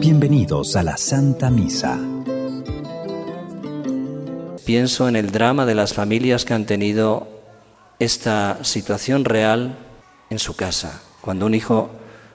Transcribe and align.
Bienvenidos 0.00 0.74
a 0.74 0.82
la 0.82 0.96
Santa 0.96 1.50
Misa. 1.50 1.96
Pienso 4.64 5.08
en 5.08 5.14
el 5.14 5.30
drama 5.30 5.66
de 5.66 5.76
las 5.76 5.94
familias 5.94 6.44
que 6.44 6.54
han 6.54 6.66
tenido 6.66 7.28
esta 8.00 8.58
situación 8.64 9.24
real 9.24 9.78
en 10.30 10.40
su 10.40 10.56
casa, 10.56 11.00
cuando 11.20 11.46
un 11.46 11.54
hijo 11.54 11.90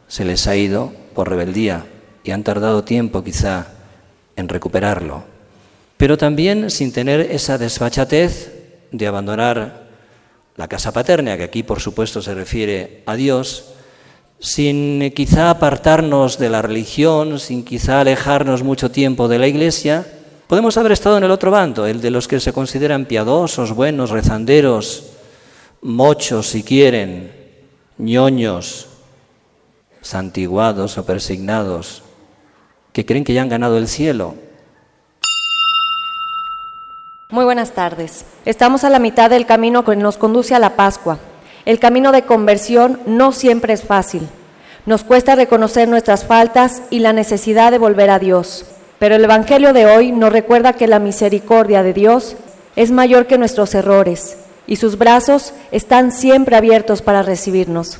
se 0.07 0.23
les 0.23 0.48
ha 0.48 0.55
ido 0.55 0.94
por 1.14 1.28
rebeldía 1.28 1.86
y 2.23 2.32
han 2.32 2.44
tardado 2.44 2.86
tiempo 2.86 3.25
quizá 3.25 3.68
en 4.38 4.48
recuperarlo, 4.48 5.25
pero 5.98 6.18
también 6.18 6.70
sin 6.70 6.94
tener 6.94 7.20
esa 7.20 7.57
desfachatez 7.57 8.54
de 8.94 9.07
abandonar 9.07 9.83
la 10.56 10.68
casa 10.68 10.92
paterna, 10.92 11.38
que 11.38 11.44
aquí 11.44 11.64
por 11.64 11.80
supuesto 11.80 12.22
se 12.22 12.34
refiere 12.34 13.04
a 13.06 13.16
Dios, 13.16 13.66
sin 14.40 15.12
quizá 15.16 15.50
apartarnos 15.50 16.38
de 16.38 16.50
la 16.50 16.62
religión, 16.62 17.40
sin 17.40 17.64
quizá 17.64 18.02
alejarnos 18.02 18.62
mucho 18.62 18.91
tiempo 18.91 19.27
de 19.27 19.40
la 19.40 19.48
iglesia, 19.48 20.05
podemos 20.48 20.77
haber 20.77 20.91
estado 20.91 21.18
en 21.18 21.24
el 21.24 21.32
otro 21.32 21.50
bando, 21.50 21.88
el 21.88 22.02
de 22.02 22.12
los 22.12 22.27
que 22.27 22.40
se 22.40 22.54
consideran 22.54 23.05
piadosos, 23.05 23.74
buenos, 23.74 24.10
rezanderos, 24.10 25.12
mochos 25.82 26.48
si 26.48 26.63
quieren, 26.63 27.32
ñoños, 27.98 28.88
santiguados 30.02 30.98
o 30.98 31.05
persignados, 31.05 32.04
que 32.91 33.05
creen 33.05 33.24
que 33.24 33.34
ya 33.34 33.41
han 33.41 33.49
ganado 33.49 33.77
el 33.77 33.88
cielo. 33.88 34.35
Muy 37.34 37.46
buenas 37.46 37.72
tardes. 37.72 38.26
Estamos 38.46 38.84
a 38.84 38.92
la 38.92 39.00
mitad 39.00 39.28
del 39.32 39.48
camino 39.48 39.84
que 39.84 39.96
nos 39.96 40.18
conduce 40.18 40.54
a 40.54 40.60
la 40.60 40.76
Pascua. 40.76 41.18
El 41.66 41.80
camino 41.80 42.12
de 42.12 42.22
conversión 42.22 43.00
no 43.08 43.32
siempre 43.32 43.74
es 43.74 43.82
fácil. 43.82 44.30
Nos 44.86 45.04
cuesta 45.04 45.34
reconocer 45.34 45.88
nuestras 45.88 46.26
faltas 46.26 46.84
y 46.91 46.99
la 46.99 47.12
necesidad 47.12 47.72
de 47.72 47.80
volver 47.80 48.12
a 48.12 48.20
Dios. 48.20 48.68
Pero 48.99 49.16
el 49.16 49.24
Evangelio 49.24 49.74
de 49.74 49.88
hoy 49.88 50.12
nos 50.12 50.32
recuerda 50.32 50.74
que 50.74 50.85
la 50.85 50.99
misericordia 50.99 51.82
de 51.82 51.94
Dios 51.94 52.35
es 52.76 52.91
mayor 52.91 53.26
que 53.26 53.40
nuestros 53.40 53.74
errores 53.74 54.38
y 54.68 54.76
sus 54.76 55.00
brazos 55.00 55.55
están 55.72 56.12
siempre 56.12 56.55
abiertos 56.55 57.02
para 57.02 57.24
recibirnos. 57.24 58.00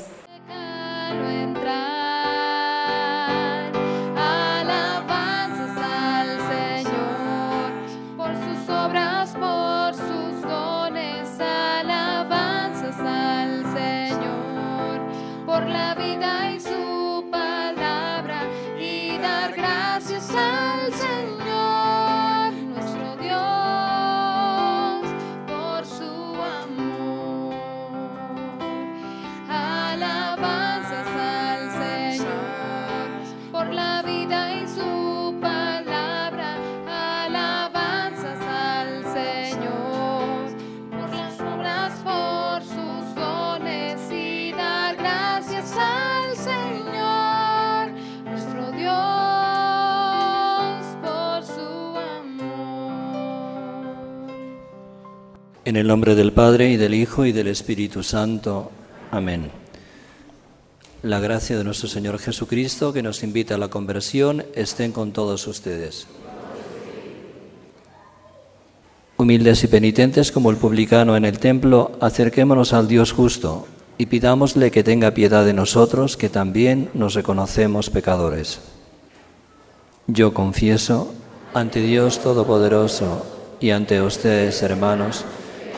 En 55.66 55.76
el 55.76 55.86
nombre 55.86 56.14
del 56.14 56.34
Padre 56.34 56.68
y 56.72 56.76
del 56.76 56.92
Hijo 56.92 57.24
y 57.24 57.32
del 57.32 57.46
Espíritu 57.46 58.02
Santo. 58.02 58.70
Amén. 59.10 59.50
La 61.02 61.20
gracia 61.20 61.56
de 61.56 61.64
nuestro 61.64 61.88
Señor 61.88 62.18
Jesucristo, 62.18 62.92
que 62.92 63.02
nos 63.02 63.22
invita 63.22 63.54
a 63.54 63.58
la 63.58 63.68
conversión, 63.68 64.44
estén 64.54 64.92
con 64.92 65.12
todos 65.12 65.46
ustedes. 65.46 66.06
Humildes 69.16 69.64
y 69.64 69.68
penitentes 69.68 70.30
como 70.30 70.50
el 70.50 70.58
publicano 70.58 71.16
en 71.16 71.24
el 71.24 71.38
templo, 71.38 71.92
acerquémonos 71.98 72.74
al 72.74 72.86
Dios 72.86 73.12
justo 73.12 73.66
y 73.96 74.04
pidámosle 74.04 74.70
que 74.70 74.84
tenga 74.84 75.12
piedad 75.12 75.46
de 75.46 75.54
nosotros, 75.54 76.18
que 76.18 76.28
también 76.28 76.90
nos 76.92 77.14
reconocemos 77.14 77.88
pecadores. 77.88 78.60
Yo 80.08 80.34
confieso 80.34 81.14
ante 81.54 81.80
Dios 81.80 82.20
Todopoderoso 82.20 83.24
y 83.60 83.70
ante 83.70 84.02
ustedes, 84.02 84.62
hermanos, 84.62 85.24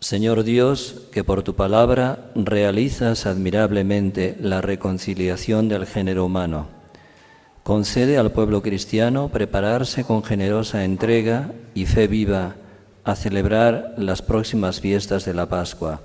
Señor 0.00 0.44
Dios, 0.44 1.08
que 1.10 1.24
por 1.24 1.42
tu 1.42 1.54
palabra 1.54 2.30
realizas 2.34 3.26
admirablemente 3.26 4.36
la 4.40 4.60
reconciliación 4.60 5.68
del 5.68 5.86
género 5.86 6.26
humano, 6.26 6.68
concede 7.62 8.18
al 8.18 8.30
pueblo 8.30 8.62
cristiano 8.62 9.30
prepararse 9.30 10.04
con 10.04 10.22
generosa 10.22 10.84
entrega 10.84 11.50
y 11.74 11.86
fe 11.86 12.06
viva 12.06 12.54
a 13.04 13.16
celebrar 13.16 13.94
las 13.96 14.22
próximas 14.22 14.80
fiestas 14.80 15.24
de 15.24 15.34
la 15.34 15.46
Pascua. 15.46 16.02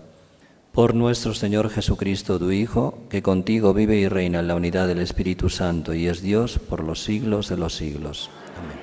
Por 0.71 0.95
nuestro 0.95 1.33
Señor 1.33 1.69
Jesucristo, 1.69 2.39
tu 2.39 2.51
Hijo, 2.51 3.03
que 3.09 3.21
contigo 3.21 3.73
vive 3.73 3.97
y 3.97 4.07
reina 4.07 4.39
en 4.39 4.47
la 4.47 4.55
unidad 4.55 4.87
del 4.87 4.99
Espíritu 4.99 5.49
Santo 5.49 5.93
y 5.93 6.07
es 6.07 6.21
Dios 6.21 6.59
por 6.59 6.83
los 6.83 7.03
siglos 7.03 7.49
de 7.49 7.57
los 7.57 7.75
siglos. 7.75 8.29
Amén. 8.57 8.79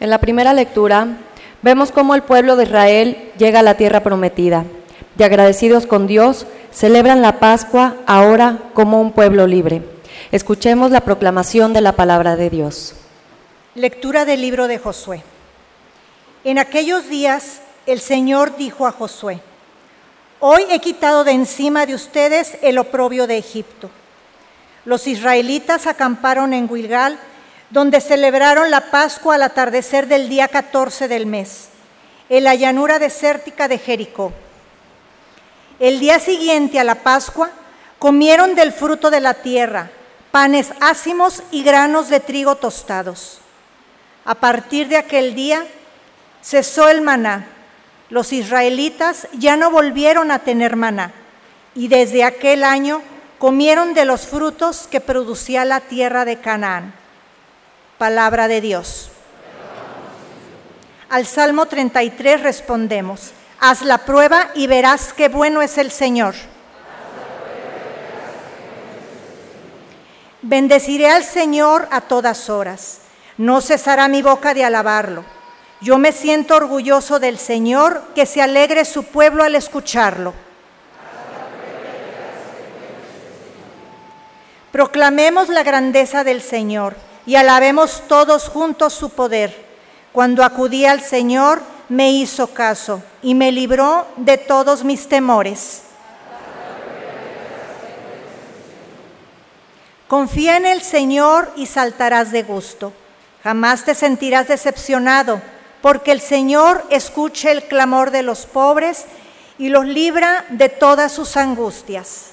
En 0.00 0.10
la 0.10 0.18
primera 0.18 0.52
lectura 0.52 1.16
Vemos 1.62 1.92
cómo 1.92 2.14
el 2.14 2.22
pueblo 2.22 2.56
de 2.56 2.64
Israel 2.64 3.32
llega 3.36 3.60
a 3.60 3.62
la 3.62 3.76
tierra 3.76 4.02
prometida 4.02 4.64
y 5.18 5.22
agradecidos 5.22 5.86
con 5.86 6.06
Dios 6.06 6.46
celebran 6.70 7.20
la 7.20 7.38
Pascua 7.38 7.96
ahora 8.06 8.58
como 8.72 9.00
un 9.00 9.12
pueblo 9.12 9.46
libre. 9.46 9.82
Escuchemos 10.32 10.90
la 10.90 11.02
proclamación 11.02 11.72
de 11.72 11.82
la 11.82 11.92
palabra 11.92 12.36
de 12.36 12.48
Dios. 12.48 12.94
Lectura 13.74 14.24
del 14.24 14.40
libro 14.40 14.68
de 14.68 14.78
Josué. 14.78 15.22
En 16.44 16.58
aquellos 16.58 17.08
días 17.08 17.60
el 17.84 18.00
Señor 18.00 18.56
dijo 18.56 18.86
a 18.86 18.92
Josué, 18.92 19.40
Hoy 20.38 20.64
he 20.70 20.78
quitado 20.78 21.24
de 21.24 21.32
encima 21.32 21.84
de 21.84 21.94
ustedes 21.94 22.56
el 22.62 22.78
oprobio 22.78 23.26
de 23.26 23.36
Egipto. 23.36 23.90
Los 24.86 25.06
israelitas 25.06 25.86
acamparon 25.86 26.54
en 26.54 26.66
Gilgal, 26.66 27.18
donde 27.70 28.00
celebraron 28.00 28.70
la 28.70 28.90
Pascua 28.90 29.36
al 29.36 29.42
atardecer 29.42 30.06
del 30.06 30.28
día 30.28 30.48
14 30.48 31.08
del 31.08 31.26
mes, 31.26 31.68
en 32.28 32.44
la 32.44 32.54
llanura 32.54 32.98
desértica 32.98 33.68
de 33.68 33.78
Jericó. 33.78 34.32
El 35.78 36.00
día 36.00 36.18
siguiente 36.18 36.78
a 36.78 36.84
la 36.84 36.96
Pascua 36.96 37.50
comieron 37.98 38.54
del 38.54 38.72
fruto 38.72 39.10
de 39.10 39.20
la 39.20 39.34
tierra, 39.34 39.90
panes 40.30 40.72
ácimos 40.80 41.42
y 41.50 41.62
granos 41.62 42.08
de 42.08 42.20
trigo 42.20 42.56
tostados. 42.56 43.38
A 44.24 44.34
partir 44.34 44.88
de 44.88 44.96
aquel 44.96 45.34
día 45.34 45.64
cesó 46.42 46.88
el 46.88 47.00
maná 47.00 47.46
los 48.10 48.32
israelitas 48.32 49.28
ya 49.32 49.56
no 49.56 49.70
volvieron 49.70 50.32
a 50.32 50.40
tener 50.40 50.74
maná 50.74 51.12
y 51.74 51.86
desde 51.86 52.24
aquel 52.24 52.64
año 52.64 53.02
comieron 53.38 53.94
de 53.94 54.04
los 54.04 54.26
frutos 54.26 54.88
que 54.90 55.00
producía 55.00 55.64
la 55.64 55.80
tierra 55.80 56.24
de 56.24 56.40
Canaán. 56.40 56.92
Palabra 58.00 58.48
de 58.48 58.62
Dios. 58.62 59.10
Al 61.10 61.26
Salmo 61.26 61.66
33 61.66 62.42
respondemos, 62.42 63.32
haz 63.60 63.82
la 63.82 63.98
prueba 63.98 64.52
y 64.54 64.68
verás 64.68 65.12
qué 65.12 65.28
bueno 65.28 65.60
es 65.60 65.76
el 65.76 65.90
Señor. 65.90 66.34
Bendeciré 70.40 71.10
al 71.10 71.24
Señor 71.24 71.88
a 71.90 72.00
todas 72.00 72.48
horas, 72.48 73.00
no 73.36 73.60
cesará 73.60 74.08
mi 74.08 74.22
boca 74.22 74.54
de 74.54 74.64
alabarlo. 74.64 75.22
Yo 75.82 75.98
me 75.98 76.12
siento 76.12 76.56
orgulloso 76.56 77.20
del 77.20 77.36
Señor, 77.36 78.02
que 78.14 78.24
se 78.24 78.40
alegre 78.40 78.86
su 78.86 79.04
pueblo 79.04 79.44
al 79.44 79.56
escucharlo. 79.56 80.32
Proclamemos 84.72 85.50
la 85.50 85.62
grandeza 85.62 86.24
del 86.24 86.40
Señor 86.40 87.09
y 87.30 87.36
alabemos 87.36 88.02
todos 88.08 88.48
juntos 88.48 88.92
su 88.92 89.10
poder. 89.10 89.54
Cuando 90.10 90.42
acudí 90.42 90.84
al 90.84 91.00
Señor, 91.00 91.62
me 91.88 92.10
hizo 92.10 92.48
caso 92.48 93.04
y 93.22 93.36
me 93.36 93.52
libró 93.52 94.04
de 94.16 94.36
todos 94.36 94.82
mis 94.82 95.08
temores. 95.08 95.82
Confía 100.08 100.56
en 100.56 100.66
el 100.66 100.82
Señor 100.82 101.52
y 101.54 101.66
saltarás 101.66 102.32
de 102.32 102.42
gusto. 102.42 102.92
Jamás 103.44 103.84
te 103.84 103.94
sentirás 103.94 104.48
decepcionado 104.48 105.40
porque 105.82 106.10
el 106.10 106.20
Señor 106.20 106.84
escucha 106.90 107.52
el 107.52 107.62
clamor 107.62 108.10
de 108.10 108.24
los 108.24 108.44
pobres 108.44 109.04
y 109.56 109.68
los 109.68 109.86
libra 109.86 110.46
de 110.48 110.68
todas 110.68 111.12
sus 111.12 111.36
angustias. 111.36 112.29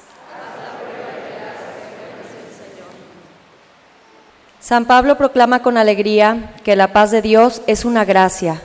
San 4.68 4.84
Pablo 4.84 5.18
proclama 5.18 5.62
con 5.62 5.78
alegría 5.78 6.52
que 6.66 6.76
la 6.76 6.92
paz 6.92 7.10
de 7.10 7.22
Dios 7.22 7.62
es 7.68 7.86
una 7.86 8.04
gracia. 8.04 8.62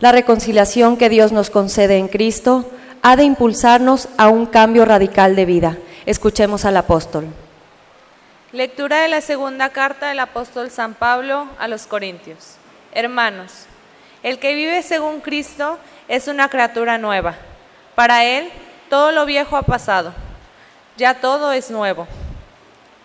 La 0.00 0.10
reconciliación 0.10 0.96
que 0.96 1.10
Dios 1.10 1.30
nos 1.30 1.50
concede 1.50 1.98
en 1.98 2.08
Cristo 2.08 2.70
ha 3.02 3.16
de 3.16 3.24
impulsarnos 3.24 4.08
a 4.16 4.28
un 4.28 4.46
cambio 4.46 4.86
radical 4.86 5.36
de 5.36 5.44
vida. 5.44 5.76
Escuchemos 6.06 6.64
al 6.64 6.78
apóstol. 6.78 7.26
Lectura 8.52 9.02
de 9.02 9.08
la 9.08 9.20
segunda 9.20 9.68
carta 9.68 10.08
del 10.08 10.20
apóstol 10.20 10.70
San 10.70 10.94
Pablo 10.94 11.46
a 11.58 11.68
los 11.68 11.86
Corintios. 11.86 12.56
Hermanos, 12.94 13.66
el 14.22 14.38
que 14.38 14.54
vive 14.54 14.82
según 14.82 15.20
Cristo 15.20 15.78
es 16.08 16.28
una 16.28 16.48
criatura 16.48 16.96
nueva. 16.96 17.34
Para 17.94 18.24
él 18.24 18.48
todo 18.88 19.12
lo 19.12 19.26
viejo 19.26 19.58
ha 19.58 19.62
pasado. 19.64 20.14
Ya 20.96 21.20
todo 21.20 21.52
es 21.52 21.70
nuevo. 21.70 22.06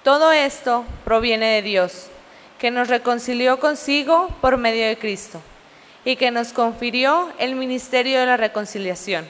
Todo 0.02 0.32
esto 0.32 0.86
proviene 1.04 1.48
de 1.48 1.62
Dios, 1.62 2.10
que 2.60 2.72
nos 2.72 2.88
reconcilió 2.88 3.60
consigo 3.60 4.30
por 4.42 4.58
medio 4.58 4.88
de 4.88 4.98
Cristo 4.98 5.42
y 6.06 6.16
que 6.16 6.32
nos 6.32 6.54
confirió 6.54 7.32
el 7.38 7.56
ministerio 7.56 8.20
de 8.20 8.26
la 8.26 8.38
reconciliación. 8.38 9.28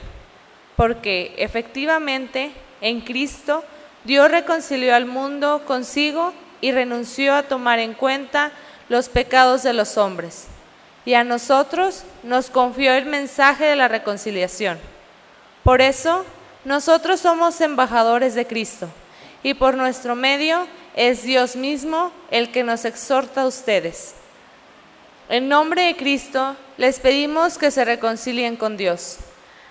Porque 0.76 1.34
efectivamente 1.38 2.52
en 2.80 3.00
Cristo 3.00 3.64
Dios 4.04 4.30
reconcilió 4.30 4.94
al 4.94 5.06
mundo 5.06 5.62
consigo 5.66 6.32
y 6.60 6.72
renunció 6.72 7.34
a 7.34 7.42
tomar 7.42 7.78
en 7.78 7.94
cuenta 7.94 8.52
los 8.88 9.08
pecados 9.08 9.62
de 9.62 9.72
los 9.72 9.96
hombres 9.98 10.46
y 11.08 11.14
a 11.14 11.24
nosotros 11.24 12.04
nos 12.22 12.50
confió 12.50 12.92
el 12.92 13.06
mensaje 13.06 13.64
de 13.64 13.76
la 13.76 13.88
reconciliación. 13.88 14.78
Por 15.64 15.80
eso, 15.80 16.26
nosotros 16.66 17.20
somos 17.20 17.62
embajadores 17.62 18.34
de 18.34 18.46
Cristo 18.46 18.88
y 19.42 19.54
por 19.54 19.74
nuestro 19.74 20.14
medio 20.14 20.66
es 20.94 21.22
Dios 21.22 21.56
mismo 21.56 22.12
el 22.30 22.50
que 22.50 22.64
nos 22.64 22.84
exhorta 22.84 23.42
a 23.42 23.46
ustedes. 23.46 24.14
En 25.28 25.48
nombre 25.48 25.82
de 25.82 25.96
Cristo 25.96 26.56
les 26.76 27.00
pedimos 27.00 27.58
que 27.58 27.70
se 27.70 27.84
reconcilien 27.84 28.56
con 28.56 28.76
Dios. 28.76 29.18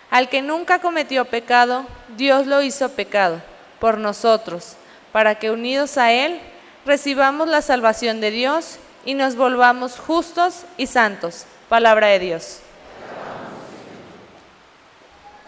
Al 0.10 0.30
que 0.30 0.42
nunca 0.42 0.80
cometió 0.80 1.26
pecado, 1.26 1.86
Dios 2.16 2.48
lo 2.48 2.62
hizo 2.62 2.90
pecado 2.90 3.42
por 3.80 3.98
nosotros, 3.98 4.76
para 5.12 5.36
que 5.36 5.52
unidos 5.52 5.98
a 5.98 6.12
Él 6.12 6.40
recibamos 6.86 7.48
la 7.48 7.62
salvación 7.62 8.22
de 8.22 8.32
Dios 8.32 8.78
y 9.06 9.14
nos 9.14 9.36
volvamos 9.36 10.00
justos 10.00 10.64
y 10.78 10.88
santos. 10.88 11.46
Palabra 11.70 12.08
de 12.08 12.20
Dios. 12.20 12.60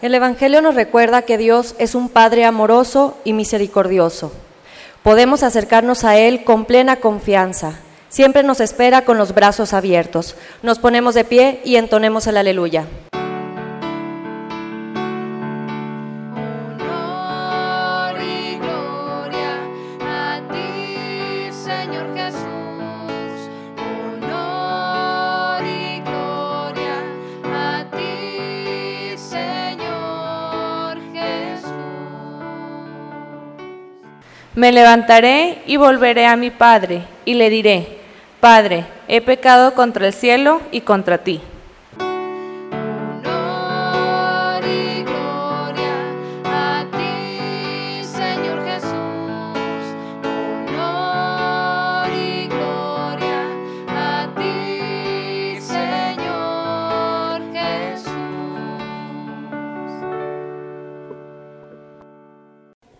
El 0.02 0.14
Evangelio 0.14 0.62
nos 0.62 0.74
recuerda 0.74 1.22
que 1.22 1.38
Dios 1.38 1.74
es 1.78 1.94
un 1.94 2.08
Padre 2.08 2.44
amoroso 2.44 3.18
y 3.24 3.32
misericordioso. 3.32 4.32
Podemos 5.02 5.42
acercarnos 5.42 6.04
a 6.04 6.18
Él 6.18 6.44
con 6.44 6.66
plena 6.66 6.96
confianza. 6.96 7.72
Siempre 8.10 8.42
nos 8.42 8.60
espera 8.60 9.04
con 9.04 9.16
los 9.16 9.34
brazos 9.34 9.72
abiertos. 9.72 10.36
Nos 10.62 10.78
ponemos 10.78 11.14
de 11.14 11.24
pie 11.24 11.60
y 11.64 11.76
entonemos 11.76 12.26
el 12.26 12.36
aleluya. 12.36 12.86
Me 34.60 34.72
levantaré 34.72 35.62
y 35.66 35.78
volveré 35.78 36.26
a 36.26 36.36
mi 36.36 36.50
Padre 36.50 37.04
y 37.24 37.32
le 37.32 37.48
diré, 37.48 37.96
Padre, 38.40 38.84
he 39.08 39.22
pecado 39.22 39.72
contra 39.72 40.06
el 40.06 40.12
cielo 40.12 40.60
y 40.70 40.82
contra 40.82 41.16
ti. 41.16 41.40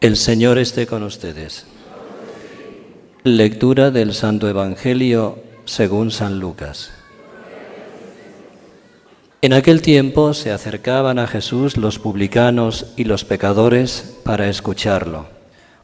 El 0.00 0.16
Señor 0.16 0.56
esté 0.56 0.86
con 0.86 1.02
ustedes. 1.02 1.66
Lectura 3.22 3.90
del 3.90 4.14
Santo 4.14 4.48
Evangelio 4.48 5.38
según 5.66 6.10
San 6.10 6.40
Lucas. 6.40 6.90
En 9.42 9.52
aquel 9.52 9.82
tiempo 9.82 10.32
se 10.32 10.52
acercaban 10.52 11.18
a 11.18 11.26
Jesús 11.26 11.76
los 11.76 11.98
publicanos 11.98 12.86
y 12.96 13.04
los 13.04 13.26
pecadores 13.26 14.16
para 14.24 14.48
escucharlo, 14.48 15.26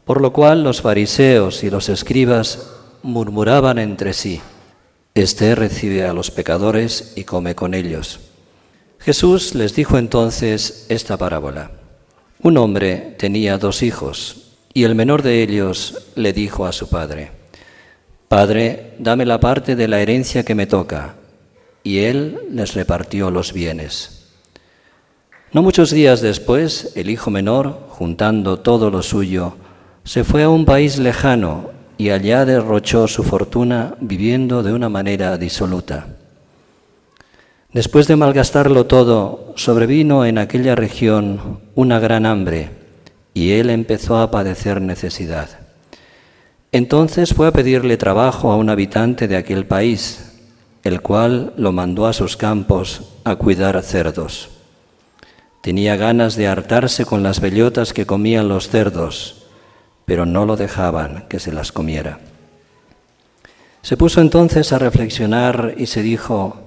por 0.03 0.19
lo 0.19 0.33
cual 0.33 0.63
los 0.63 0.81
fariseos 0.81 1.63
y 1.63 1.69
los 1.69 1.87
escribas 1.87 2.71
murmuraban 3.03 3.77
entre 3.77 4.13
sí, 4.13 4.41
Este 5.13 5.53
recibe 5.53 6.05
a 6.05 6.13
los 6.13 6.31
pecadores 6.31 7.13
y 7.15 7.23
come 7.23 7.53
con 7.53 7.75
ellos. 7.75 8.19
Jesús 8.97 9.53
les 9.53 9.75
dijo 9.75 9.99
entonces 9.99 10.87
esta 10.89 11.17
parábola. 11.17 11.69
Un 12.43 12.57
hombre 12.57 13.15
tenía 13.17 13.57
dos 13.57 13.81
hijos 13.81 14.53
y 14.73 14.83
el 14.83 14.93
menor 14.93 15.23
de 15.23 15.41
ellos 15.41 16.09
le 16.15 16.33
dijo 16.33 16.65
a 16.65 16.71
su 16.71 16.87
padre, 16.87 17.31
Padre, 18.27 18.93
dame 18.99 19.25
la 19.25 19.39
parte 19.39 19.75
de 19.75 19.87
la 19.87 20.01
herencia 20.01 20.43
que 20.43 20.53
me 20.53 20.67
toca. 20.67 21.15
Y 21.83 21.99
él 21.99 22.39
les 22.51 22.73
repartió 22.73 23.31
los 23.31 23.53
bienes. 23.53 24.25
No 25.53 25.61
muchos 25.63 25.91
días 25.91 26.19
después, 26.19 26.91
el 26.95 27.09
hijo 27.09 27.31
menor, 27.31 27.87
juntando 27.89 28.59
todo 28.59 28.91
lo 28.91 29.01
suyo, 29.01 29.55
se 30.03 30.25
fue 30.25 30.43
a 30.43 30.49
un 30.49 30.65
país 30.65 30.99
lejano 30.99 31.71
y 31.97 32.09
allá 32.09 32.45
derrochó 32.45 33.07
su 33.07 33.23
fortuna 33.23 33.95
viviendo 34.01 34.61
de 34.61 34.73
una 34.73 34.89
manera 34.89 35.37
disoluta. 35.37 36.16
Después 37.73 38.07
de 38.07 38.15
malgastarlo 38.15 38.85
todo, 38.85 39.53
sobrevino 39.57 40.25
en 40.25 40.37
aquella 40.37 40.75
región 40.75 41.59
una 41.75 41.99
gran 41.99 42.25
hambre 42.25 42.69
y 43.33 43.51
él 43.51 43.69
empezó 43.69 44.17
a 44.17 44.31
padecer 44.31 44.81
necesidad. 44.81 45.49
Entonces 46.71 47.33
fue 47.33 47.47
a 47.47 47.51
pedirle 47.51 47.97
trabajo 47.97 48.51
a 48.51 48.55
un 48.55 48.69
habitante 48.69 49.27
de 49.27 49.35
aquel 49.35 49.65
país, 49.65 50.33
el 50.83 51.01
cual 51.01 51.53
lo 51.57 51.73
mandó 51.73 52.07
a 52.07 52.13
sus 52.13 52.37
campos 52.37 53.03
a 53.25 53.35
cuidar 53.35 53.81
cerdos. 53.83 54.49
Tenía 55.61 55.97
ganas 55.97 56.37
de 56.37 56.47
hartarse 56.47 57.03
con 57.03 57.21
las 57.21 57.41
bellotas 57.41 57.91
que 57.91 58.05
comían 58.05 58.47
los 58.47 58.69
cerdos, 58.69 59.45
pero 60.05 60.25
no 60.25 60.45
lo 60.45 60.55
dejaban 60.55 61.25
que 61.27 61.39
se 61.39 61.51
las 61.51 61.73
comiera. 61.73 62.19
Se 63.81 63.97
puso 63.97 64.21
entonces 64.21 64.71
a 64.71 64.79
reflexionar 64.79 65.75
y 65.77 65.87
se 65.87 66.01
dijo, 66.01 66.66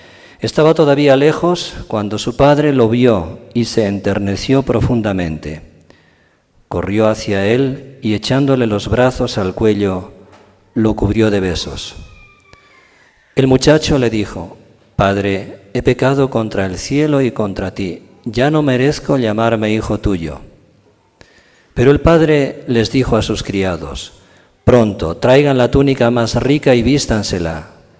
Estaba 0.41 0.73
todavía 0.73 1.15
lejos 1.17 1.75
cuando 1.87 2.17
su 2.17 2.35
padre 2.35 2.73
lo 2.73 2.89
vio 2.89 3.37
y 3.53 3.65
se 3.65 3.85
enterneció 3.85 4.63
profundamente. 4.63 5.61
Corrió 6.67 7.09
hacia 7.09 7.45
él 7.45 7.99
y 8.01 8.15
echándole 8.15 8.65
los 8.65 8.87
brazos 8.87 9.37
al 9.37 9.53
cuello, 9.53 10.13
lo 10.73 10.95
cubrió 10.95 11.29
de 11.29 11.41
besos. 11.41 11.95
El 13.35 13.45
muchacho 13.45 13.99
le 13.99 14.09
dijo, 14.09 14.57
Padre, 14.95 15.69
he 15.75 15.83
pecado 15.83 16.31
contra 16.31 16.65
el 16.65 16.79
cielo 16.79 17.21
y 17.21 17.29
contra 17.31 17.75
ti, 17.75 18.01
ya 18.25 18.49
no 18.49 18.63
merezco 18.63 19.19
llamarme 19.19 19.71
hijo 19.71 19.99
tuyo. 19.99 20.39
Pero 21.75 21.91
el 21.91 22.01
padre 22.01 22.63
les 22.65 22.91
dijo 22.91 23.15
a 23.15 23.21
sus 23.21 23.43
criados, 23.43 24.13
Pronto, 24.63 25.17
traigan 25.17 25.59
la 25.59 25.69
túnica 25.69 26.09
más 26.09 26.35
rica 26.35 26.73
y 26.73 26.81
vístansela 26.81 27.80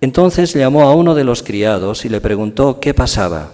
entonces 0.00 0.54
llamó 0.54 0.82
a 0.82 0.94
uno 0.94 1.14
de 1.14 1.24
los 1.24 1.42
criados 1.42 2.04
y 2.04 2.08
le 2.08 2.20
preguntó 2.20 2.80
qué 2.80 2.94
pasaba. 2.94 3.52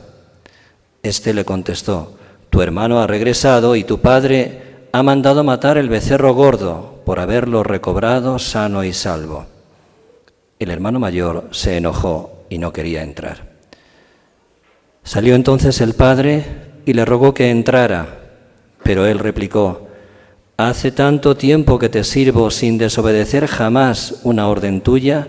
Este 1.02 1.34
le 1.34 1.44
contestó, 1.44 2.16
tu 2.50 2.62
hermano 2.62 3.00
ha 3.00 3.06
regresado 3.06 3.76
y 3.76 3.84
tu 3.84 4.00
padre 4.00 4.88
ha 4.92 5.02
mandado 5.02 5.44
matar 5.44 5.78
el 5.78 5.88
becerro 5.88 6.34
gordo 6.34 7.02
por 7.04 7.20
haberlo 7.20 7.62
recobrado 7.62 8.38
sano 8.38 8.84
y 8.84 8.92
salvo. 8.92 9.46
El 10.58 10.70
hermano 10.70 10.98
mayor 10.98 11.48
se 11.50 11.76
enojó 11.76 12.44
y 12.48 12.58
no 12.58 12.72
quería 12.72 13.02
entrar. 13.02 13.56
Salió 15.02 15.34
entonces 15.34 15.80
el 15.80 15.94
padre 15.94 16.44
y 16.86 16.94
le 16.94 17.04
rogó 17.04 17.34
que 17.34 17.50
entrara, 17.50 18.20
pero 18.82 19.06
él 19.06 19.18
replicó, 19.18 19.86
Hace 20.58 20.90
tanto 20.90 21.36
tiempo 21.36 21.78
que 21.78 21.90
te 21.90 22.02
sirvo 22.02 22.50
sin 22.50 22.78
desobedecer 22.78 23.46
jamás 23.46 24.20
una 24.22 24.48
orden 24.48 24.80
tuya, 24.80 25.28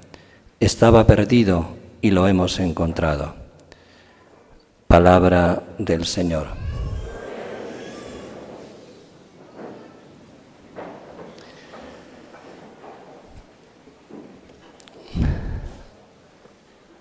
estaba 0.61 1.07
perdido 1.07 1.65
y 2.01 2.11
lo 2.11 2.27
hemos 2.27 2.59
encontrado. 2.59 3.33
Palabra 4.87 5.63
del 5.79 6.05
Señor. 6.05 6.47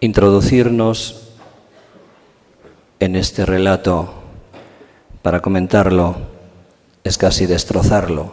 Introducirnos 0.00 1.28
en 2.98 3.14
este 3.14 3.44
relato 3.44 4.14
para 5.20 5.40
comentarlo 5.40 6.16
es 7.04 7.18
casi 7.18 7.44
destrozarlo. 7.44 8.32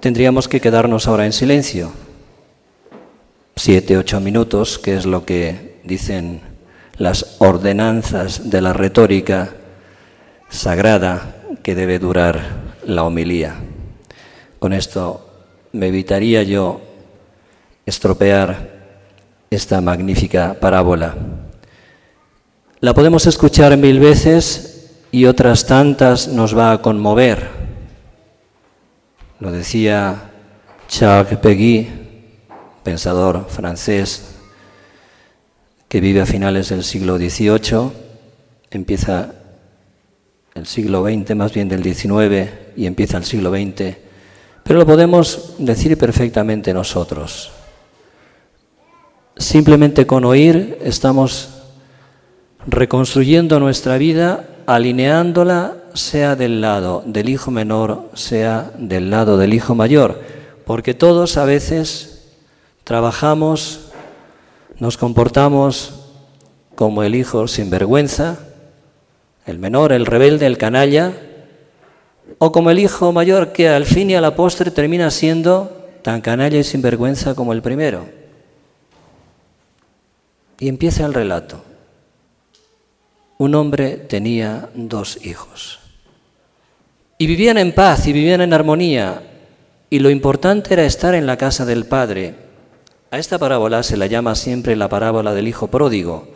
Tendríamos 0.00 0.48
que 0.48 0.60
quedarnos 0.60 1.06
ahora 1.06 1.26
en 1.26 1.32
silencio 1.32 1.92
siete, 3.56 3.96
ocho 3.96 4.20
minutos, 4.20 4.78
que 4.78 4.94
es 4.94 5.06
lo 5.06 5.24
que 5.24 5.80
dicen 5.84 6.40
las 6.96 7.36
ordenanzas 7.38 8.50
de 8.50 8.60
la 8.60 8.72
retórica 8.72 9.54
sagrada 10.48 11.36
que 11.62 11.74
debe 11.74 11.98
durar 11.98 12.40
la 12.84 13.04
homilía. 13.04 13.56
Con 14.58 14.72
esto 14.72 15.30
me 15.72 15.88
evitaría 15.88 16.42
yo 16.42 16.80
estropear 17.86 18.74
esta 19.50 19.80
magnífica 19.80 20.56
parábola. 20.60 21.14
La 22.80 22.94
podemos 22.94 23.26
escuchar 23.26 23.76
mil 23.76 23.98
veces 23.98 24.90
y 25.10 25.26
otras 25.26 25.66
tantas 25.66 26.28
nos 26.28 26.56
va 26.56 26.72
a 26.72 26.82
conmover. 26.82 27.48
Lo 29.40 29.50
decía 29.52 30.30
Charles 30.88 31.38
Peguy 31.38 32.03
pensador 32.84 33.46
francés 33.48 34.34
que 35.88 36.00
vive 36.00 36.20
a 36.20 36.26
finales 36.26 36.68
del 36.68 36.84
siglo 36.84 37.16
XVIII, 37.16 37.90
empieza 38.70 39.32
el 40.54 40.66
siglo 40.66 41.04
XX, 41.04 41.34
más 41.34 41.52
bien 41.52 41.68
del 41.68 41.82
XIX, 41.82 42.50
y 42.76 42.86
empieza 42.86 43.16
el 43.16 43.24
siglo 43.24 43.50
XX, 43.50 43.96
pero 44.62 44.78
lo 44.78 44.86
podemos 44.86 45.54
decir 45.58 45.96
perfectamente 45.98 46.72
nosotros. 46.72 47.52
Simplemente 49.36 50.06
con 50.06 50.24
oír 50.24 50.78
estamos 50.82 51.48
reconstruyendo 52.66 53.58
nuestra 53.58 53.98
vida, 53.98 54.48
alineándola 54.66 55.76
sea 55.92 56.34
del 56.34 56.60
lado 56.60 57.02
del 57.06 57.28
hijo 57.28 57.50
menor, 57.50 58.10
sea 58.14 58.70
del 58.78 59.10
lado 59.10 59.36
del 59.36 59.54
hijo 59.54 59.74
mayor, 59.74 60.20
porque 60.64 60.94
todos 60.94 61.36
a 61.36 61.44
veces 61.44 62.13
trabajamos, 62.84 63.86
nos 64.78 64.96
comportamos 64.98 65.94
como 66.74 67.02
el 67.02 67.14
hijo 67.14 67.48
sin 67.48 67.70
vergüenza, 67.70 68.38
el 69.46 69.58
menor, 69.58 69.92
el 69.92 70.06
rebelde, 70.06 70.46
el 70.46 70.58
canalla, 70.58 71.12
o 72.38 72.52
como 72.52 72.70
el 72.70 72.78
hijo 72.78 73.12
mayor 73.12 73.52
que 73.52 73.68
al 73.68 73.86
fin 73.86 74.10
y 74.10 74.14
a 74.14 74.20
la 74.20 74.36
postre 74.36 74.70
termina 74.70 75.10
siendo 75.10 75.88
tan 76.02 76.20
canalla 76.20 76.58
y 76.58 76.64
sin 76.64 76.82
vergüenza 76.82 77.34
como 77.34 77.52
el 77.52 77.62
primero. 77.62 78.06
Y 80.58 80.68
empieza 80.68 81.04
el 81.04 81.14
relato. 81.14 81.64
Un 83.38 83.54
hombre 83.54 83.96
tenía 83.96 84.68
dos 84.74 85.24
hijos. 85.24 85.80
Y 87.18 87.26
vivían 87.26 87.58
en 87.58 87.74
paz 87.74 88.06
y 88.06 88.12
vivían 88.12 88.40
en 88.40 88.52
armonía. 88.52 89.22
Y 89.90 89.98
lo 89.98 90.10
importante 90.10 90.74
era 90.74 90.84
estar 90.84 91.14
en 91.14 91.26
la 91.26 91.36
casa 91.36 91.64
del 91.64 91.86
Padre 91.86 92.34
a 93.14 93.18
esta 93.20 93.38
parábola 93.38 93.84
se 93.84 93.96
la 93.96 94.08
llama 94.08 94.34
siempre 94.34 94.74
la 94.74 94.88
parábola 94.88 95.34
del 95.34 95.46
Hijo 95.46 95.68
Pródigo. 95.68 96.26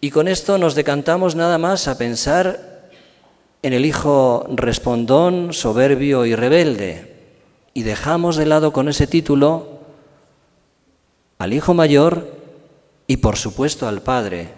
Y 0.00 0.10
con 0.10 0.26
esto 0.26 0.58
nos 0.58 0.74
decantamos 0.74 1.36
nada 1.36 1.56
más 1.56 1.86
a 1.86 1.96
pensar 1.96 2.88
en 3.62 3.72
el 3.72 3.86
hijo 3.86 4.44
respondón, 4.48 5.52
soberbio 5.52 6.26
y 6.26 6.34
rebelde. 6.34 7.14
Y 7.74 7.84
dejamos 7.84 8.34
de 8.34 8.46
lado 8.46 8.72
con 8.72 8.88
ese 8.88 9.06
título 9.06 9.78
al 11.38 11.52
hijo 11.52 11.74
mayor 11.74 12.34
y 13.06 13.18
por 13.18 13.36
supuesto 13.36 13.86
al 13.86 14.02
padre. 14.02 14.48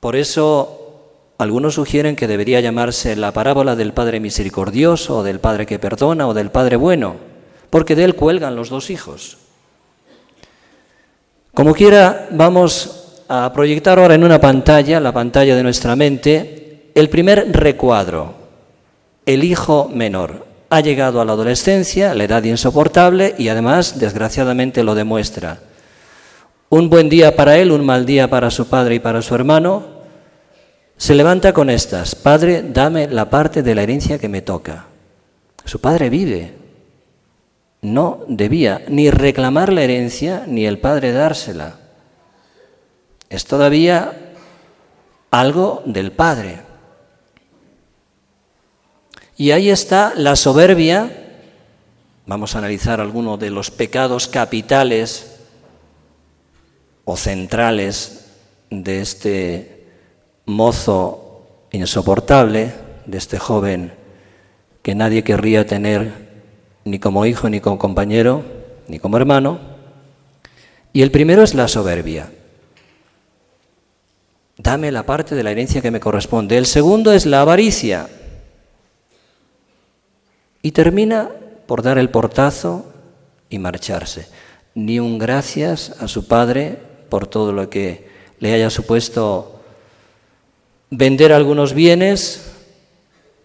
Por 0.00 0.16
eso 0.16 0.98
algunos 1.38 1.76
sugieren 1.76 2.14
que 2.14 2.28
debería 2.28 2.60
llamarse 2.60 3.16
la 3.16 3.32
parábola 3.32 3.74
del 3.74 3.94
Padre 3.94 4.20
misericordioso, 4.20 5.18
o 5.18 5.22
del 5.22 5.40
Padre 5.40 5.64
que 5.64 5.78
perdona, 5.78 6.28
o 6.28 6.34
del 6.34 6.50
Padre 6.50 6.76
bueno, 6.76 7.31
porque 7.72 7.96
de 7.96 8.04
él 8.04 8.14
cuelgan 8.14 8.54
los 8.54 8.68
dos 8.68 8.90
hijos. 8.90 9.38
Como 11.54 11.72
quiera, 11.72 12.28
vamos 12.30 13.22
a 13.28 13.50
proyectar 13.54 13.98
ahora 13.98 14.14
en 14.14 14.24
una 14.24 14.38
pantalla, 14.38 15.00
la 15.00 15.10
pantalla 15.10 15.56
de 15.56 15.62
nuestra 15.62 15.96
mente, 15.96 16.90
el 16.94 17.08
primer 17.08 17.50
recuadro, 17.50 18.34
el 19.24 19.42
hijo 19.42 19.88
menor. 19.90 20.44
Ha 20.68 20.80
llegado 20.80 21.22
a 21.22 21.24
la 21.24 21.32
adolescencia, 21.32 22.14
la 22.14 22.24
edad 22.24 22.44
insoportable 22.44 23.34
y 23.38 23.48
además, 23.48 23.98
desgraciadamente, 23.98 24.84
lo 24.84 24.94
demuestra. 24.94 25.60
Un 26.68 26.90
buen 26.90 27.08
día 27.08 27.34
para 27.34 27.56
él, 27.56 27.72
un 27.72 27.86
mal 27.86 28.04
día 28.04 28.28
para 28.28 28.50
su 28.50 28.66
padre 28.66 28.96
y 28.96 28.98
para 28.98 29.22
su 29.22 29.34
hermano. 29.34 29.84
Se 30.98 31.14
levanta 31.14 31.54
con 31.54 31.70
estas, 31.70 32.16
Padre, 32.16 32.62
dame 32.70 33.08
la 33.08 33.30
parte 33.30 33.62
de 33.62 33.74
la 33.74 33.82
herencia 33.82 34.18
que 34.18 34.28
me 34.28 34.42
toca. 34.42 34.84
Su 35.64 35.80
padre 35.80 36.10
vive, 36.10 36.61
no 37.82 38.24
debía 38.28 38.82
ni 38.88 39.10
reclamar 39.10 39.72
la 39.72 39.82
herencia 39.82 40.44
ni 40.46 40.66
el 40.66 40.78
padre 40.78 41.12
dársela. 41.12 41.80
Es 43.28 43.44
todavía 43.44 44.34
algo 45.30 45.82
del 45.84 46.12
padre. 46.12 46.60
Y 49.36 49.50
ahí 49.50 49.68
está 49.68 50.12
la 50.16 50.36
soberbia. 50.36 51.10
Vamos 52.26 52.54
a 52.54 52.58
analizar 52.58 53.00
algunos 53.00 53.40
de 53.40 53.50
los 53.50 53.72
pecados 53.72 54.28
capitales 54.28 55.40
o 57.04 57.16
centrales 57.16 58.26
de 58.70 59.00
este 59.00 59.86
mozo 60.46 61.66
insoportable, 61.72 62.72
de 63.06 63.18
este 63.18 63.38
joven 63.38 63.92
que 64.82 64.94
nadie 64.94 65.24
querría 65.24 65.66
tener 65.66 66.31
ni 66.84 66.98
como 66.98 67.26
hijo, 67.26 67.48
ni 67.48 67.60
como 67.60 67.78
compañero, 67.78 68.42
ni 68.88 68.98
como 68.98 69.16
hermano. 69.16 69.58
Y 70.92 71.02
el 71.02 71.10
primero 71.10 71.42
es 71.42 71.54
la 71.54 71.68
soberbia. 71.68 72.30
Dame 74.58 74.92
la 74.92 75.04
parte 75.04 75.34
de 75.34 75.42
la 75.42 75.50
herencia 75.50 75.80
que 75.80 75.90
me 75.90 76.00
corresponde. 76.00 76.58
El 76.58 76.66
segundo 76.66 77.12
es 77.12 77.26
la 77.26 77.40
avaricia. 77.40 78.08
Y 80.60 80.72
termina 80.72 81.30
por 81.66 81.82
dar 81.82 81.98
el 81.98 82.10
portazo 82.10 82.92
y 83.48 83.58
marcharse. 83.58 84.28
Ni 84.74 85.00
un 85.00 85.18
gracias 85.18 85.96
a 86.00 86.08
su 86.08 86.26
padre 86.26 86.78
por 87.08 87.26
todo 87.26 87.52
lo 87.52 87.68
que 87.68 88.08
le 88.38 88.52
haya 88.52 88.70
supuesto 88.70 89.60
vender 90.90 91.32
algunos 91.32 91.72
bienes 91.72 92.51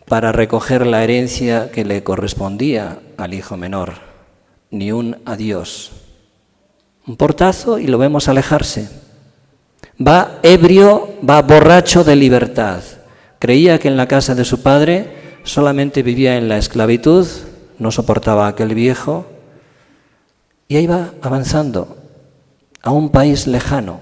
para 0.07 0.31
recoger 0.31 0.87
la 0.87 1.03
herencia 1.03 1.69
que 1.71 1.83
le 1.83 2.03
correspondía 2.03 2.99
al 3.17 3.33
hijo 3.33 3.57
menor, 3.57 3.93
ni 4.71 4.91
un 4.91 5.17
adiós. 5.25 5.91
Un 7.05 7.17
portazo 7.17 7.77
y 7.77 7.87
lo 7.87 7.97
vemos 7.97 8.29
alejarse. 8.29 8.89
Va 10.05 10.39
ebrio, 10.43 11.15
va 11.27 11.41
borracho 11.41 12.03
de 12.03 12.15
libertad. 12.15 12.81
Creía 13.39 13.79
que 13.79 13.89
en 13.89 13.97
la 13.97 14.07
casa 14.07 14.33
de 14.33 14.45
su 14.45 14.61
padre 14.61 15.39
solamente 15.43 16.03
vivía 16.03 16.37
en 16.37 16.47
la 16.47 16.57
esclavitud, 16.57 17.27
no 17.77 17.91
soportaba 17.91 18.47
aquel 18.47 18.75
viejo, 18.75 19.25
y 20.69 20.77
ahí 20.77 20.87
va 20.87 21.11
avanzando 21.21 21.97
a 22.81 22.91
un 22.91 23.09
país 23.09 23.45
lejano. 23.45 23.99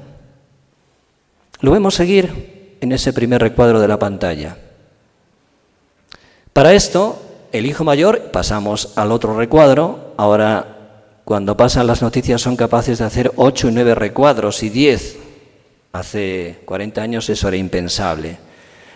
Lo 1.61 1.71
vemos 1.71 1.95
seguir 1.95 2.77
en 2.81 2.91
ese 2.91 3.11
primer 3.11 3.41
recuadro 3.41 3.79
de 3.79 3.87
la 3.87 3.97
pantalla. 3.97 4.57
Para 6.55 6.71
esto, 6.71 7.21
el 7.51 7.65
hijo 7.65 7.83
mayor, 7.83 8.31
pasamos 8.31 8.93
al 8.95 9.11
otro 9.11 9.37
recuadro, 9.37 10.13
ahora 10.15 11.19
cuando 11.25 11.57
pasan 11.57 11.85
las 11.85 12.01
noticias 12.01 12.39
son 12.39 12.55
capaces 12.55 12.99
de 12.99 13.03
hacer 13.03 13.33
ocho 13.35 13.67
y 13.67 13.73
nueve 13.73 13.93
recuadros 13.93 14.63
y 14.63 14.69
diez. 14.69 15.17
Hace 15.91 16.61
40 16.63 17.01
años 17.01 17.29
eso 17.29 17.49
era 17.49 17.57
impensable. 17.57 18.37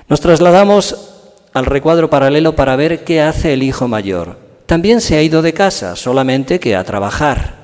Nos 0.07 0.21
trasladamos 0.21 1.09
al 1.51 1.65
recuadro 1.65 2.09
paralelo 2.09 2.55
para 2.55 2.77
ver 2.77 3.03
qué 3.03 3.19
hace 3.19 3.51
el 3.51 3.63
hijo 3.63 3.89
mayor. 3.89 4.37
También 4.65 5.01
se 5.01 5.17
ha 5.17 5.21
ido 5.21 5.41
de 5.41 5.51
casa, 5.51 5.97
solamente 5.97 6.61
que 6.61 6.77
a 6.77 6.85
trabajar. 6.85 7.55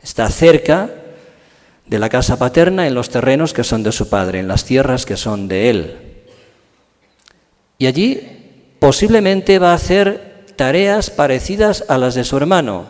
Está 0.00 0.28
cerca 0.28 0.90
de 1.86 1.98
la 1.98 2.08
casa 2.08 2.38
paterna 2.38 2.86
en 2.86 2.94
los 2.94 3.10
terrenos 3.10 3.52
que 3.52 3.64
son 3.64 3.82
de 3.82 3.90
su 3.90 4.08
padre, 4.08 4.38
en 4.38 4.46
las 4.46 4.64
tierras 4.64 5.04
que 5.04 5.16
son 5.16 5.48
de 5.48 5.70
él. 5.70 5.98
Y 7.78 7.88
allí 7.88 8.43
posiblemente 8.84 9.58
va 9.58 9.70
a 9.70 9.76
hacer 9.76 10.44
tareas 10.56 11.08
parecidas 11.08 11.86
a 11.88 11.96
las 11.96 12.14
de 12.14 12.22
su 12.22 12.36
hermano. 12.36 12.84